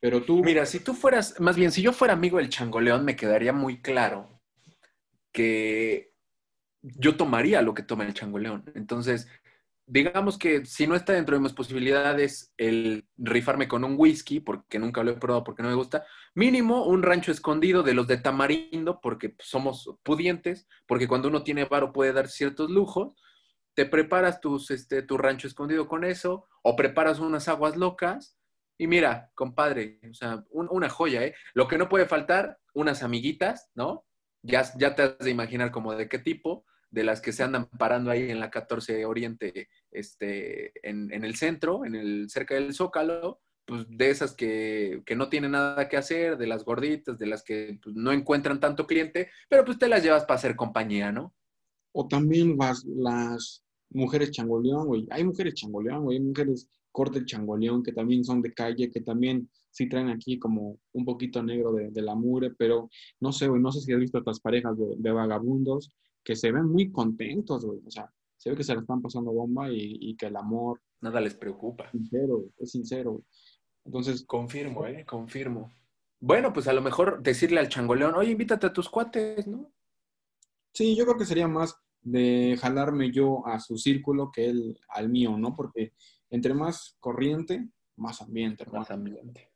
Pero 0.00 0.22
tú, 0.24 0.42
Mira, 0.42 0.66
si 0.66 0.80
tú 0.80 0.92
fueras, 0.92 1.40
más 1.40 1.56
bien, 1.56 1.70
si 1.70 1.82
yo 1.82 1.92
fuera 1.92 2.14
amigo 2.14 2.38
del 2.38 2.48
changoleón, 2.48 3.04
me 3.04 3.16
quedaría 3.16 3.52
muy 3.52 3.80
claro 3.80 4.28
que 5.32 6.12
yo 6.82 7.16
tomaría 7.16 7.62
lo 7.62 7.74
que 7.74 7.84
toma 7.84 8.04
el 8.04 8.12
changoleón. 8.12 8.70
Entonces, 8.74 9.28
digamos 9.86 10.38
que 10.38 10.64
si 10.66 10.86
no 10.86 10.94
está 10.94 11.12
dentro 11.12 11.36
de 11.36 11.42
mis 11.42 11.52
posibilidades 11.52 12.52
el 12.56 13.06
rifarme 13.16 13.68
con 13.68 13.84
un 13.84 13.94
whisky, 13.98 14.40
porque 14.40 14.78
nunca 14.78 15.02
lo 15.04 15.10
he 15.12 15.14
probado, 15.14 15.44
porque 15.44 15.62
no 15.62 15.68
me 15.68 15.74
gusta, 15.74 16.04
mínimo 16.34 16.84
un 16.86 17.02
rancho 17.02 17.32
escondido 17.32 17.82
de 17.82 17.94
los 17.94 18.06
de 18.06 18.16
tamarindo, 18.18 19.00
porque 19.00 19.34
somos 19.40 19.90
pudientes, 20.02 20.66
porque 20.86 21.08
cuando 21.08 21.28
uno 21.28 21.42
tiene 21.44 21.64
varo 21.66 21.92
puede 21.92 22.12
dar 22.12 22.28
ciertos 22.28 22.70
lujos. 22.70 23.12
Te 23.74 23.86
preparas 23.86 24.40
tus, 24.40 24.70
este, 24.70 25.02
tu 25.02 25.18
rancho 25.18 25.48
escondido 25.48 25.88
con 25.88 26.04
eso, 26.04 26.46
o 26.62 26.76
preparas 26.76 27.18
unas 27.18 27.48
aguas 27.48 27.76
locas, 27.76 28.38
y 28.78 28.86
mira, 28.86 29.30
compadre, 29.34 30.00
o 30.10 30.14
sea, 30.14 30.44
un- 30.50 30.68
una 30.70 30.88
joya, 30.88 31.24
¿eh? 31.24 31.34
Lo 31.54 31.68
que 31.68 31.78
no 31.78 31.88
puede 31.88 32.06
faltar, 32.06 32.58
unas 32.74 33.02
amiguitas, 33.02 33.70
¿no? 33.74 34.04
Ya, 34.42 34.64
ya 34.78 34.94
te 34.94 35.02
has 35.02 35.18
de 35.18 35.30
imaginar 35.30 35.70
como 35.72 35.94
de 35.94 36.08
qué 36.08 36.18
tipo, 36.18 36.64
de 36.94 37.02
las 37.02 37.20
que 37.20 37.32
se 37.32 37.42
andan 37.42 37.68
parando 37.76 38.10
ahí 38.10 38.30
en 38.30 38.38
la 38.38 38.50
14 38.50 39.04
Oriente, 39.04 39.68
este, 39.90 40.72
en, 40.88 41.12
en 41.12 41.24
el 41.24 41.34
centro, 41.34 41.84
en 41.84 41.96
el, 41.96 42.30
cerca 42.30 42.54
del 42.54 42.72
Zócalo, 42.72 43.40
pues 43.64 43.84
de 43.88 44.10
esas 44.10 44.32
que, 44.32 45.02
que 45.04 45.16
no 45.16 45.28
tienen 45.28 45.52
nada 45.52 45.88
que 45.88 45.96
hacer, 45.96 46.38
de 46.38 46.46
las 46.46 46.64
gorditas, 46.64 47.18
de 47.18 47.26
las 47.26 47.42
que 47.42 47.80
pues, 47.82 47.96
no 47.96 48.12
encuentran 48.12 48.60
tanto 48.60 48.86
cliente, 48.86 49.28
pero 49.48 49.64
pues 49.64 49.76
te 49.76 49.88
las 49.88 50.04
llevas 50.04 50.24
para 50.24 50.36
hacer 50.36 50.54
compañía, 50.54 51.10
¿no? 51.10 51.34
O 51.92 52.06
también 52.06 52.56
las, 52.56 52.84
las 52.84 53.64
mujeres 53.90 54.30
changoleón, 54.30 54.86
güey. 54.86 55.08
Hay 55.10 55.24
mujeres 55.24 55.54
changoleón, 55.54 56.04
güey. 56.04 56.18
Hay 56.18 56.22
mujeres 56.22 56.68
corte 56.92 57.24
changoleón 57.24 57.82
que 57.82 57.92
también 57.92 58.24
son 58.24 58.40
de 58.40 58.52
calle, 58.52 58.90
que 58.90 59.00
también 59.00 59.50
sí 59.70 59.88
traen 59.88 60.10
aquí 60.10 60.38
como 60.38 60.78
un 60.92 61.04
poquito 61.04 61.42
negro 61.42 61.72
de, 61.72 61.90
de 61.90 62.02
la 62.02 62.14
mure, 62.14 62.52
pero 62.56 62.88
no 63.18 63.32
sé, 63.32 63.48
güey. 63.48 63.60
No 63.60 63.72
sé 63.72 63.80
si 63.80 63.92
has 63.92 63.98
visto 63.98 64.18
otras 64.18 64.38
parejas 64.38 64.76
de, 64.78 64.94
de 64.96 65.10
vagabundos 65.10 65.90
que 66.24 66.34
se 66.34 66.50
ven 66.50 66.66
muy 66.66 66.90
contentos, 66.90 67.64
güey. 67.64 67.80
O 67.86 67.90
sea, 67.90 68.10
se 68.36 68.50
ve 68.50 68.56
que 68.56 68.64
se 68.64 68.74
la 68.74 68.80
están 68.80 69.02
pasando 69.02 69.32
bomba 69.32 69.70
y, 69.70 69.98
y 70.00 70.16
que 70.16 70.26
el 70.26 70.36
amor 70.36 70.80
Nada 71.04 71.20
les 71.20 71.34
preocupa. 71.34 71.84
es 71.84 71.90
sincero, 71.90 72.38
güey, 72.38 72.52
es 72.58 72.70
sincero, 72.70 73.10
güey. 73.12 73.24
Entonces, 73.84 74.24
Confirmo, 74.24 74.86
¿eh? 74.86 75.04
Confirmo. 75.04 75.70
Bueno, 76.18 76.50
pues 76.54 76.66
a 76.66 76.72
lo 76.72 76.80
mejor 76.80 77.22
decirle 77.22 77.60
al 77.60 77.68
changoleón, 77.68 78.14
oye, 78.14 78.30
invítate 78.30 78.66
a 78.66 78.72
tus 78.72 78.88
cuates, 78.88 79.46
¿no? 79.46 79.70
Sí, 80.72 80.96
yo 80.96 81.04
creo 81.04 81.18
que 81.18 81.26
sería 81.26 81.46
más 81.46 81.76
de 82.00 82.56
jalarme 82.58 83.10
yo 83.12 83.46
a 83.46 83.60
su 83.60 83.76
círculo 83.76 84.30
que 84.32 84.46
él 84.46 84.80
al 84.88 85.10
mío, 85.10 85.36
¿no? 85.36 85.54
Porque 85.54 85.92
entre 86.30 86.54
más 86.54 86.96
corriente, 87.00 87.68
más 87.96 88.22
ambiente, 88.22 88.62
hermano. 88.62 88.80
Más 88.80 88.90
ambiente. 88.90 89.50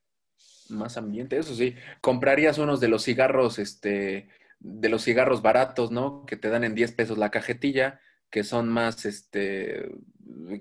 Más 0.69 0.97
ambiente, 0.99 1.39
eso 1.39 1.55
sí. 1.55 1.75
Comprarías 2.03 2.59
unos 2.59 2.79
de 2.79 2.89
los 2.89 3.05
cigarros, 3.05 3.59
este, 3.59 4.29
de 4.61 4.89
los 4.89 5.05
cigarros 5.05 5.43
baratos, 5.43 5.91
¿no? 5.91 6.25
Que 6.27 6.37
te 6.37 6.49
dan 6.49 6.65
en 6.65 6.75
10 6.75 6.93
pesos 6.93 7.19
la 7.19 7.31
cajetilla, 7.31 8.01
que 8.31 8.45
son 8.45 8.69
más, 8.69 9.05
este, 9.05 9.91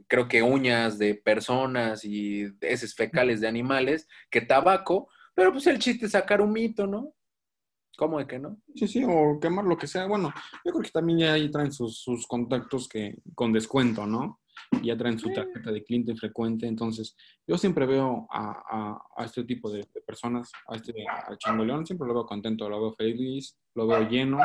creo 0.08 0.28
que 0.28 0.42
uñas 0.42 0.98
de 0.98 1.16
personas 1.16 2.06
y 2.06 2.48
heces 2.62 2.96
fecales 2.96 3.42
de 3.42 3.48
animales, 3.48 4.08
que 4.30 4.42
tabaco, 4.42 5.10
pero 5.34 5.52
pues 5.52 5.68
el 5.68 5.80
chiste 5.80 6.06
es 6.06 6.14
sacar 6.14 6.42
un 6.42 6.52
mito, 6.52 6.88
¿no? 6.88 7.14
¿Cómo 7.98 8.20
de 8.20 8.28
que 8.28 8.38
no? 8.38 8.62
Sí, 8.76 8.88
sí, 8.88 9.04
o 9.08 9.40
quemar 9.40 9.66
lo 9.66 9.78
que 9.78 9.88
sea. 9.88 10.06
Bueno, 10.06 10.32
yo 10.64 10.72
creo 10.72 10.84
que 10.84 10.92
también 10.92 11.20
ya 11.20 11.34
ahí 11.34 11.50
traen 11.50 11.72
sus, 11.72 11.98
sus 11.98 12.28
contactos 12.28 12.88
que 12.88 13.16
con 13.34 13.52
descuento, 13.52 14.06
¿no? 14.06 14.40
Ya 14.84 14.98
traen 14.98 15.18
su 15.18 15.32
tarjeta 15.34 15.72
de 15.72 15.84
cliente 15.84 16.16
frecuente. 16.16 16.68
Entonces, 16.68 17.16
yo 17.48 17.58
siempre 17.58 17.86
veo 17.86 18.28
a, 18.30 18.52
a- 18.70 19.02
a 19.22 19.26
este 19.26 19.44
tipo 19.44 19.72
de, 19.72 19.80
de 19.94 20.02
personas, 20.02 20.52
a 20.68 20.76
este, 20.76 20.94
al 21.08 21.38
changoleón, 21.38 21.86
siempre 21.86 22.08
lo 22.08 22.14
veo 22.14 22.26
contento, 22.26 22.70
lo 22.70 22.80
veo 22.82 22.94
feliz, 22.94 23.58
lo 23.76 23.88
veo 23.88 24.08
lleno. 24.10 24.40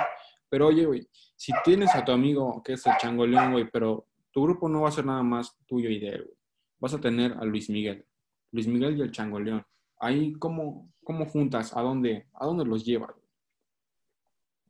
Pero 0.49 0.69
oye, 0.69 0.85
güey, 0.87 1.09
si 1.37 1.53
tienes 1.65 1.95
a 1.95 2.05
tu 2.05 2.13
amigo 2.13 2.63
que 2.63 2.75
es 2.75 2.87
el 2.87 2.93
changoleón, 2.99 3.53
güey, 3.53 3.71
pero 3.71 4.07
tu 4.31 4.43
grupo 4.45 4.69
no 4.69 4.83
va 4.83 4.89
a 4.89 4.93
ser 4.93 5.05
nada 5.07 5.23
más 5.23 5.57
tuyo 5.67 5.89
y 5.91 5.99
de 5.99 6.09
él, 6.09 6.25
güey. 6.25 6.37
Vas 6.79 6.95
a 6.95 7.01
tener 7.01 7.33
a 7.33 7.45
Luis 7.45 7.69
Miguel. 7.71 8.05
Luis 8.53 8.67
Miguel 8.67 8.97
y 8.99 9.03
el 9.03 9.11
changoleón. 9.13 9.65
Ahí, 9.99 10.33
¿cómo, 10.35 10.93
cómo 11.05 11.27
juntas? 11.27 11.77
¿A 11.77 11.81
dónde, 11.81 12.27
¿A 12.35 12.47
dónde 12.47 12.65
los 12.65 12.85
llevas? 12.85 13.15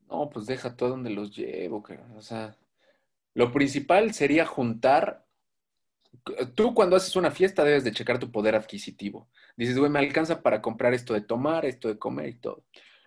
No, 0.09 0.29
pues 0.29 0.47
deja 0.47 0.77
todo 0.77 0.91
donde 0.91 1.11
los 1.11 1.35
llevo. 1.35 1.83
O 2.17 2.21
sea, 2.23 2.57
lo 3.35 3.51
principal 3.51 4.12
sería 4.12 4.45
juntar. 4.47 5.27
Tú 6.55 6.75
cuando 6.75 6.96
haces 6.96 7.16
una 7.16 7.31
fiesta 7.31 7.64
debes 7.64 7.85
de 7.85 7.92
checar 7.92 8.18
tu 8.18 8.31
poder 8.31 8.55
adquisitivo. 8.55 9.29
Dices, 9.57 9.79
güey, 9.79 9.90
me 9.90 9.98
alcanza 9.98 10.42
para 10.42 10.61
comprar 10.61 10.94
esto 10.94 11.14
de 11.14 11.22
tomar, 11.22 11.64
esto 11.64 11.88
de 11.88 11.98
comer 11.98 12.29
y 12.29 12.38
todo. 12.38 12.64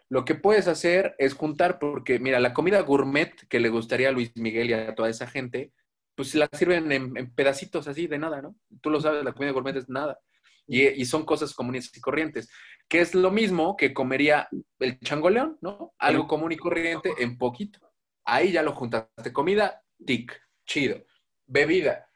Lo 0.10 0.26
que 0.26 0.36
puedes 0.36 0.68
hacer 0.68 1.16
es 1.18 1.34
juntar, 1.34 1.80
porque 1.80 2.20
mira, 2.20 2.40
la 2.40 2.54
comida 2.54 2.82
gourmet 2.82 3.34
que 3.48 3.60
le 3.60 3.70
gustaría 3.70 4.10
a 4.10 4.12
Luis 4.12 4.32
Miguel 4.36 4.70
y 4.70 4.74
a 4.74 4.94
toda 4.96 5.10
esa 5.10 5.28
gente, 5.28 5.72
pues 6.16 6.36
la 6.36 6.48
sirven 6.52 6.92
en, 6.92 7.18
en 7.18 7.34
pedacitos 7.34 7.88
así 7.88 8.08
de 8.08 8.20
nada, 8.20 8.42
¿no? 8.42 8.56
Tú 8.82 8.90
lo 8.90 9.02
sabes, 9.02 9.24
la 9.24 9.34
comida 9.34 9.52
gourmet 9.52 9.76
es 9.76 9.90
nada. 9.90 10.20
Y, 10.68 10.88
y 10.88 11.06
son 11.06 11.26
cosas 11.26 11.54
comunes 11.54 11.96
y 11.96 12.02
corrientes, 12.02 12.50
que 12.88 13.02
es 13.02 13.14
lo 13.16 13.32
mismo 13.32 13.76
que 13.76 13.94
comería 13.94 14.48
el 14.80 15.00
changoleón, 15.00 15.58
¿no? 15.62 15.94
Algo 16.00 16.28
común 16.28 16.52
y 16.52 16.58
corriente 16.58 17.14
en 17.20 17.38
poquito. 17.38 17.80
Ahí 18.26 18.52
ya 18.52 18.64
lo 18.64 18.74
juntaste. 18.74 19.32
Comida, 19.32 19.84
tic, 20.06 20.40
chido. 20.66 21.04
Bebida, 21.48 22.08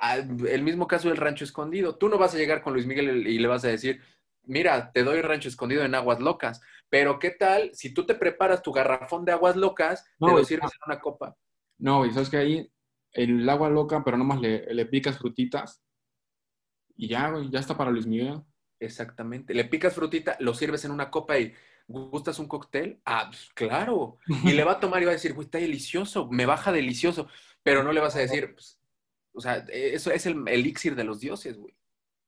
el 0.00 0.62
mismo 0.62 0.86
caso 0.86 1.08
del 1.08 1.16
rancho 1.16 1.44
escondido. 1.44 1.96
Tú 1.96 2.08
no 2.08 2.18
vas 2.18 2.34
a 2.34 2.38
llegar 2.38 2.62
con 2.62 2.72
Luis 2.72 2.86
Miguel 2.86 3.26
y 3.26 3.38
le 3.38 3.48
vas 3.48 3.64
a 3.64 3.68
decir, 3.68 4.00
mira, 4.44 4.92
te 4.92 5.02
doy 5.02 5.20
rancho 5.22 5.48
escondido 5.48 5.84
en 5.84 5.94
aguas 5.94 6.20
locas. 6.20 6.60
Pero 6.88 7.18
¿qué 7.18 7.30
tal 7.30 7.70
si 7.74 7.92
tú 7.92 8.06
te 8.06 8.14
preparas 8.14 8.62
tu 8.62 8.72
garrafón 8.72 9.24
de 9.24 9.32
aguas 9.32 9.56
locas, 9.56 10.04
No, 10.18 10.28
te 10.28 10.32
lo 10.34 10.44
sirves 10.44 10.70
en 10.72 10.92
una 10.92 11.00
copa? 11.00 11.36
No, 11.78 12.06
y 12.06 12.12
sabes 12.12 12.30
que 12.30 12.36
ahí 12.36 12.72
el 13.12 13.48
agua 13.48 13.68
loca, 13.68 14.02
pero 14.04 14.16
nomás 14.16 14.40
le, 14.40 14.72
le 14.72 14.86
picas 14.86 15.18
frutitas 15.18 15.82
y 16.98 17.06
ya, 17.08 17.30
güey, 17.30 17.48
ya 17.48 17.60
está 17.60 17.76
para 17.76 17.92
Luis 17.92 18.06
Miguel. 18.06 18.42
Exactamente. 18.80 19.54
Le 19.54 19.64
picas 19.64 19.94
frutita, 19.94 20.36
lo 20.40 20.52
sirves 20.52 20.84
en 20.84 20.90
una 20.90 21.10
copa 21.10 21.38
y 21.38 21.54
¿gustas 21.86 22.40
un 22.40 22.48
cóctel? 22.48 23.00
Ah, 23.04 23.26
pues, 23.28 23.50
claro. 23.54 24.18
Y 24.44 24.52
le 24.52 24.64
va 24.64 24.72
a 24.72 24.80
tomar 24.80 25.00
y 25.00 25.04
va 25.04 25.12
a 25.12 25.14
decir, 25.14 25.32
güey, 25.32 25.46
está 25.46 25.58
delicioso, 25.58 26.28
me 26.28 26.44
baja 26.44 26.72
delicioso. 26.72 27.28
Pero 27.62 27.84
no 27.84 27.92
le 27.92 28.00
vas 28.00 28.16
a 28.16 28.20
decir, 28.20 28.52
pues, 28.52 28.80
o 29.38 29.40
sea, 29.40 29.64
eso 29.68 30.10
es 30.10 30.26
el 30.26 30.46
elixir 30.48 30.96
de 30.96 31.04
los 31.04 31.20
dioses, 31.20 31.56
güey. 31.56 31.72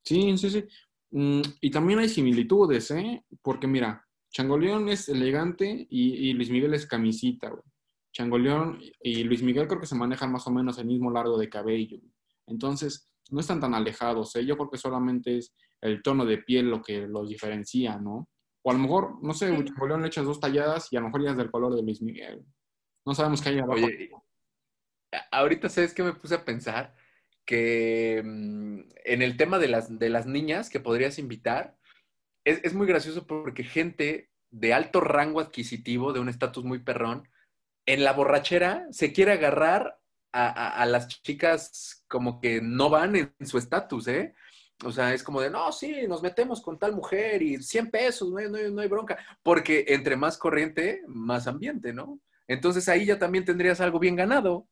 Sí, 0.04 0.38
sí, 0.38 0.48
sí. 0.48 0.64
Mm, 1.10 1.40
y 1.60 1.70
también 1.72 1.98
hay 1.98 2.08
similitudes, 2.08 2.88
¿eh? 2.92 3.24
Porque 3.42 3.66
mira, 3.66 4.06
Changoleón 4.30 4.88
es 4.88 5.08
elegante 5.08 5.88
y, 5.90 6.28
y 6.28 6.32
Luis 6.34 6.50
Miguel 6.50 6.72
es 6.74 6.86
camisita, 6.86 7.48
güey. 7.48 7.64
Changoleón 8.12 8.80
y 9.02 9.24
Luis 9.24 9.42
Miguel 9.42 9.66
creo 9.66 9.80
que 9.80 9.88
se 9.88 9.96
manejan 9.96 10.30
más 10.30 10.46
o 10.46 10.52
menos 10.52 10.78
el 10.78 10.86
mismo 10.86 11.10
largo 11.10 11.36
de 11.36 11.48
cabello. 11.48 11.98
Entonces, 12.46 13.10
no 13.30 13.40
están 13.40 13.58
tan 13.58 13.74
alejados, 13.74 14.36
¿eh? 14.36 14.46
Yo 14.46 14.56
creo 14.56 14.70
que 14.70 14.78
solamente 14.78 15.38
es 15.38 15.52
el 15.80 16.00
tono 16.00 16.24
de 16.24 16.38
piel 16.38 16.70
lo 16.70 16.80
que 16.80 17.08
los 17.08 17.28
diferencia, 17.28 17.98
¿no? 17.98 18.28
O 18.62 18.70
a 18.70 18.74
lo 18.74 18.78
mejor, 18.78 19.20
no 19.20 19.34
sé, 19.34 19.48
Sí. 19.56 19.64
Changoleón 19.64 20.02
le 20.02 20.08
echas 20.08 20.24
dos 20.24 20.38
talladas 20.38 20.92
y 20.92 20.96
a 20.96 21.00
lo 21.00 21.06
mejor 21.06 21.24
ya 21.24 21.30
es 21.32 21.36
del 21.36 21.50
color 21.50 21.74
de 21.74 21.82
Luis 21.82 22.00
Miguel. 22.02 22.44
No 23.04 23.14
sabemos 23.16 23.42
qué 23.42 23.48
hay 23.48 23.58
abajo. 23.58 23.72
Oye, 23.84 24.10
ahorita 25.30 25.68
sabes 25.68 25.94
que 25.94 26.02
me 26.02 26.12
puse 26.12 26.34
a 26.34 26.44
pensar 26.44 26.94
que 27.50 28.22
mm, 28.24 28.80
en 29.06 29.22
el 29.22 29.36
tema 29.36 29.58
de 29.58 29.68
las, 29.68 29.98
de 29.98 30.10
las 30.10 30.26
niñas 30.26 30.70
que 30.70 30.80
podrías 30.80 31.18
invitar, 31.18 31.76
es, 32.44 32.60
es 32.64 32.74
muy 32.74 32.86
gracioso 32.86 33.26
porque 33.26 33.64
gente 33.64 34.30
de 34.50 34.74
alto 34.74 35.00
rango 35.00 35.40
adquisitivo, 35.40 36.12
de 36.12 36.20
un 36.20 36.28
estatus 36.28 36.64
muy 36.64 36.80
perrón, 36.80 37.28
en 37.86 38.04
la 38.04 38.12
borrachera 38.12 38.86
se 38.90 39.12
quiere 39.12 39.32
agarrar 39.32 39.98
a, 40.32 40.82
a- 40.82 40.86
las 40.86 41.08
chicas 41.08 42.04
como 42.08 42.40
que 42.40 42.60
no 42.62 42.90
van 42.90 43.16
en 43.16 43.34
su 43.46 43.58
estatus, 43.58 44.08
¿eh? 44.08 44.34
O 44.84 44.92
sea, 44.92 45.12
es 45.14 45.22
como 45.22 45.40
de, 45.42 45.50
no, 45.50 45.70
sí, 45.72 46.06
nos 46.08 46.22
metemos 46.22 46.62
con 46.62 46.78
tal 46.78 46.94
mujer 46.94 47.42
y 47.42 47.62
100 47.62 47.90
pesos, 47.90 48.30
no 48.30 48.38
hay, 48.38 48.50
no 48.50 48.58
no 48.70 48.80
hay 48.82 48.88
bronca. 48.88 49.18
Porque 49.42 49.84
entre 49.88 50.16
más 50.16 50.38
corriente, 50.38 51.02
más 51.06 51.46
ambiente, 51.46 51.92
¿no? 51.92 52.20
Entonces 52.48 52.88
ahí 52.88 53.06
ya 53.06 53.18
también 53.18 53.44
tendrías 53.44 53.80
algo 53.80 53.98
bien 53.98 54.16
ganado. 54.16 54.68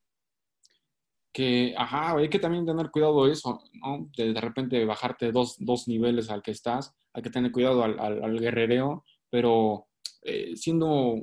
Que, 1.33 1.75
ajá, 1.77 2.17
hay 2.17 2.29
que 2.31 2.39
también 2.39 2.67
tener 2.67 2.91
cuidado 2.91 3.27
de 3.27 3.33
eso, 3.33 3.61
¿no? 3.75 4.09
De, 4.17 4.33
de 4.33 4.41
repente 4.41 4.85
bajarte 4.85 5.33
dos, 5.33 5.57
dos 5.59 5.89
niveles 5.89 6.31
al 6.31 6.43
que 6.43 6.51
estás, 6.53 6.95
hay 7.13 7.23
que 7.23 7.31
tener 7.31 7.53
cuidado 7.53 7.85
al, 7.85 7.99
al- 8.01 8.41
guerrereo, 8.41 9.05
pero 9.31 9.87
eh, 10.23 10.57
siendo 10.57 11.17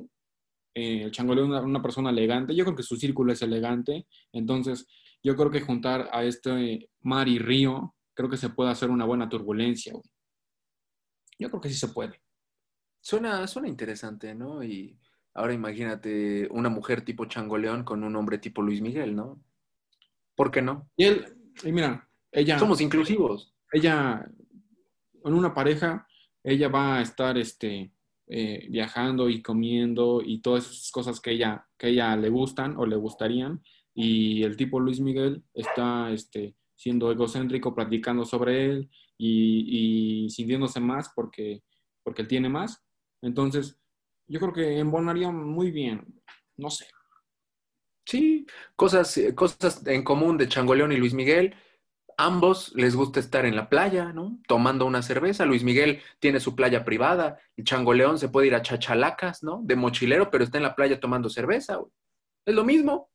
eh, 0.74 1.02
el 1.04 1.10
changoleo 1.12 1.46
una, 1.46 1.60
una 1.62 1.82
persona 1.82 2.10
elegante, 2.10 2.54
yo 2.54 2.64
creo 2.64 2.76
que 2.76 2.82
su 2.82 2.96
círculo 2.96 3.32
es 3.32 3.42
elegante, 3.42 4.06
entonces 4.32 4.86
yo 5.22 5.36
creo 5.36 5.50
que 5.50 5.60
juntar 5.62 6.08
a 6.12 6.24
este 6.24 6.90
mar 7.00 7.28
y 7.28 7.38
río, 7.38 7.94
creo 8.14 8.28
que 8.30 8.36
se 8.36 8.50
puede 8.50 8.70
hacer 8.70 8.90
una 8.90 9.04
buena 9.06 9.28
turbulencia, 9.28 9.92
güey. 9.92 10.04
Yo 11.38 11.48
creo 11.50 11.60
que 11.60 11.68
sí 11.68 11.74
se 11.76 11.88
puede. 11.88 12.20
Suena, 13.02 13.46
suena 13.48 13.68
interesante, 13.68 14.34
¿no? 14.34 14.64
Y 14.64 14.98
ahora 15.34 15.54
imagínate 15.54 16.48
una 16.50 16.70
mujer 16.70 17.04
tipo 17.04 17.26
Changoleón 17.26 17.84
con 17.84 18.04
un 18.04 18.16
hombre 18.16 18.38
tipo 18.38 18.62
Luis 18.62 18.82
Miguel, 18.82 19.16
¿no? 19.16 19.42
¿Por 20.36 20.50
qué 20.50 20.62
no? 20.62 20.88
Y 20.96 21.04
él, 21.04 21.24
y 21.64 21.72
mira, 21.72 22.08
ella... 22.30 22.58
Somos 22.58 22.80
inclusivos. 22.80 23.54
ella, 23.72 24.24
en 25.24 25.34
una 25.34 25.54
pareja, 25.54 26.06
ella 26.44 26.68
va 26.68 26.98
a 26.98 27.02
estar 27.02 27.36
este, 27.38 27.92
eh, 28.28 28.66
viajando 28.70 29.28
y 29.28 29.42
comiendo 29.42 30.20
y 30.24 30.40
todas 30.40 30.70
esas 30.70 30.90
cosas 30.90 31.20
que 31.20 31.32
ella, 31.32 31.66
que 31.78 31.88
ella 31.88 32.14
le 32.16 32.28
gustan 32.28 32.76
o 32.76 32.86
le 32.86 32.96
gustarían. 32.96 33.62
Y 33.94 34.42
el 34.42 34.56
tipo 34.56 34.78
Luis 34.78 35.00
Miguel 35.00 35.42
está 35.54 36.12
este, 36.12 36.54
siendo 36.74 37.10
egocéntrico, 37.10 37.74
platicando 37.74 38.24
sobre 38.24 38.66
él 38.66 38.90
y, 39.16 40.24
y 40.26 40.30
sintiéndose 40.30 40.80
más 40.80 41.10
porque, 41.14 41.62
porque 42.02 42.22
él 42.22 42.28
tiene 42.28 42.50
más. 42.50 42.84
Entonces, 43.22 43.80
yo 44.28 44.38
creo 44.40 44.52
que 44.52 44.78
embonaría 44.78 45.30
muy 45.30 45.70
bien. 45.70 46.20
No 46.56 46.68
sé. 46.70 46.86
Sí, 48.06 48.46
cosas, 48.76 49.16
eh, 49.18 49.34
cosas 49.34 49.86
en 49.86 50.02
común 50.04 50.38
de 50.38 50.48
Changoleón 50.48 50.92
y 50.92 50.96
Luis 50.96 51.12
Miguel. 51.12 51.54
Ambos 52.16 52.72
les 52.74 52.96
gusta 52.96 53.20
estar 53.20 53.44
en 53.44 53.56
la 53.56 53.68
playa, 53.68 54.12
¿no? 54.12 54.38
Tomando 54.48 54.86
una 54.86 55.02
cerveza. 55.02 55.44
Luis 55.44 55.64
Miguel 55.64 56.00
tiene 56.18 56.40
su 56.40 56.54
playa 56.54 56.84
privada. 56.84 57.38
Y 57.56 57.64
Changoleón 57.64 58.18
se 58.18 58.28
puede 58.28 58.46
ir 58.46 58.54
a 58.54 58.62
chachalacas, 58.62 59.42
¿no? 59.42 59.60
De 59.62 59.76
mochilero, 59.76 60.30
pero 60.30 60.44
está 60.44 60.56
en 60.56 60.64
la 60.64 60.74
playa 60.74 60.98
tomando 60.98 61.28
cerveza, 61.28 61.76
güey. 61.76 61.90
Es 62.46 62.54
lo 62.54 62.64
mismo. 62.64 63.10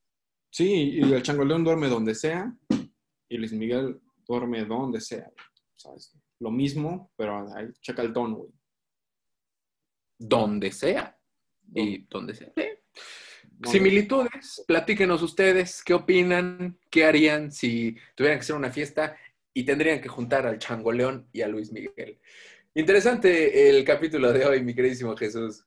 Sí, 0.52 0.92
y 0.96 1.02
el 1.02 1.24
changoleón 1.24 1.64
duerme 1.64 1.88
donde 1.88 2.14
sea 2.14 2.54
y 3.30 3.38
Luis 3.38 3.54
Miguel 3.54 4.02
duerme 4.28 4.66
donde 4.66 5.00
sea. 5.00 5.32
¿sabes? 5.78 6.14
Lo 6.40 6.52
mismo, 6.52 7.12
pero 7.16 7.48
ahí 7.56 7.72
checa 7.80 8.02
el 8.02 8.12
tono, 8.12 8.36
güey. 8.36 8.52
Donde 10.20 10.72
sea. 10.72 11.18
Y 11.74 12.06
donde 12.10 12.36
sea. 12.36 12.52
Sí. 12.56 12.64
Similitudes, 13.64 14.64
platíquenos 14.68 15.22
ustedes, 15.22 15.84
¿qué 15.84 15.94
opinan? 15.94 16.80
¿Qué 16.90 17.06
harían 17.06 17.52
si 17.52 17.96
tuvieran 18.16 18.40
que 18.40 18.44
hacer 18.44 18.56
una 18.56 18.72
fiesta 18.72 19.16
y 19.54 19.64
tendrían 19.64 20.02
que 20.02 20.10
juntar 20.10 20.48
al 20.48 20.58
Changoleón 20.58 21.28
y 21.32 21.42
a 21.42 21.48
Luis 21.48 21.72
Miguel? 21.72 22.20
Interesante 22.74 23.70
el 23.70 23.84
capítulo 23.84 24.32
de 24.34 24.46
hoy, 24.46 24.64
mi 24.64 24.74
queridísimo 24.74 25.16
Jesús. 25.16 25.66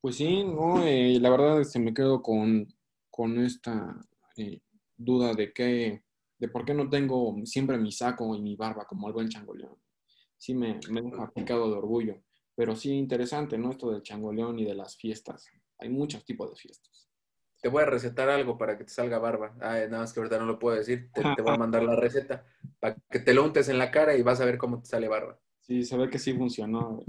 Pues 0.00 0.16
sí, 0.16 0.44
no, 0.44 0.84
eh, 0.84 1.18
la 1.20 1.30
verdad 1.30 1.62
se 1.62 1.78
me 1.78 1.94
quedo 1.94 2.20
con, 2.20 2.66
con 3.08 3.38
esta 3.38 3.96
eh, 4.36 4.60
duda 4.96 5.32
de 5.32 5.52
que, 5.52 6.02
de 6.38 6.48
por 6.48 6.64
qué 6.64 6.74
no 6.74 6.90
tengo 6.90 7.34
siempre 7.44 7.78
mi 7.78 7.92
saco 7.92 8.34
y 8.34 8.42
mi 8.42 8.56
barba 8.56 8.84
como 8.84 9.06
el 9.06 9.14
buen 9.14 9.28
changoleón. 9.28 9.76
Sí 10.36 10.54
me, 10.54 10.80
me 10.90 11.00
deja 11.00 11.30
picado 11.30 11.70
de 11.70 11.76
orgullo, 11.76 12.20
pero 12.54 12.74
sí 12.74 12.90
interesante, 12.90 13.56
¿no? 13.56 13.70
Esto 13.70 13.90
del 13.90 14.02
changoleón 14.02 14.58
y 14.58 14.64
de 14.64 14.74
las 14.74 14.96
fiestas. 14.96 15.46
Hay 15.78 15.88
muchos 15.88 16.24
tipos 16.24 16.50
de 16.50 16.56
fiestas. 16.56 17.11
Te 17.62 17.68
voy 17.68 17.82
a 17.84 17.86
recetar 17.86 18.28
algo 18.28 18.58
para 18.58 18.76
que 18.76 18.84
te 18.84 18.90
salga 18.90 19.18
barba. 19.18 19.54
Ay, 19.60 19.86
nada 19.88 20.00
más 20.00 20.12
que 20.12 20.20
ahorita 20.20 20.38
no 20.38 20.46
lo 20.46 20.58
puedo 20.58 20.76
decir. 20.76 21.10
Te, 21.12 21.22
te 21.36 21.42
voy 21.42 21.54
a 21.54 21.56
mandar 21.56 21.82
la 21.84 21.96
receta 21.96 22.44
para 22.80 22.96
que 23.08 23.20
te 23.20 23.32
lo 23.32 23.44
untes 23.44 23.68
en 23.68 23.78
la 23.78 23.90
cara 23.90 24.16
y 24.16 24.22
vas 24.22 24.40
a 24.40 24.44
ver 24.44 24.58
cómo 24.58 24.80
te 24.80 24.88
sale 24.88 25.08
barba. 25.08 25.38
Sí, 25.60 25.84
se 25.84 25.96
ve 25.96 26.10
que 26.10 26.18
sí 26.18 26.34
funcionó. 26.34 27.04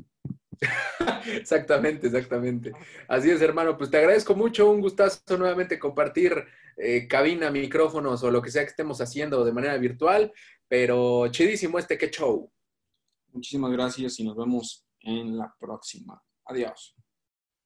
Exactamente, 1.25 2.07
exactamente. 2.07 2.71
Así 3.07 3.29
es, 3.29 3.41
hermano. 3.41 3.77
Pues 3.77 3.89
te 3.89 3.97
agradezco 3.97 4.35
mucho. 4.35 4.69
Un 4.69 4.81
gustazo 4.81 5.37
nuevamente 5.37 5.79
compartir 5.79 6.45
eh, 6.77 7.07
cabina, 7.07 7.49
micrófonos 7.49 8.23
o 8.23 8.31
lo 8.31 8.41
que 8.41 8.51
sea 8.51 8.63
que 8.63 8.69
estemos 8.69 9.01
haciendo 9.01 9.43
de 9.43 9.51
manera 9.51 9.77
virtual. 9.77 10.31
Pero 10.67 11.27
chidísimo 11.29 11.79
este 11.79 11.97
que 11.97 12.09
show. 12.09 12.51
Muchísimas 13.31 13.71
gracias 13.71 14.19
y 14.19 14.23
nos 14.23 14.37
vemos 14.37 14.85
en 15.01 15.37
la 15.37 15.53
próxima. 15.59 16.21
Adiós. 16.45 16.95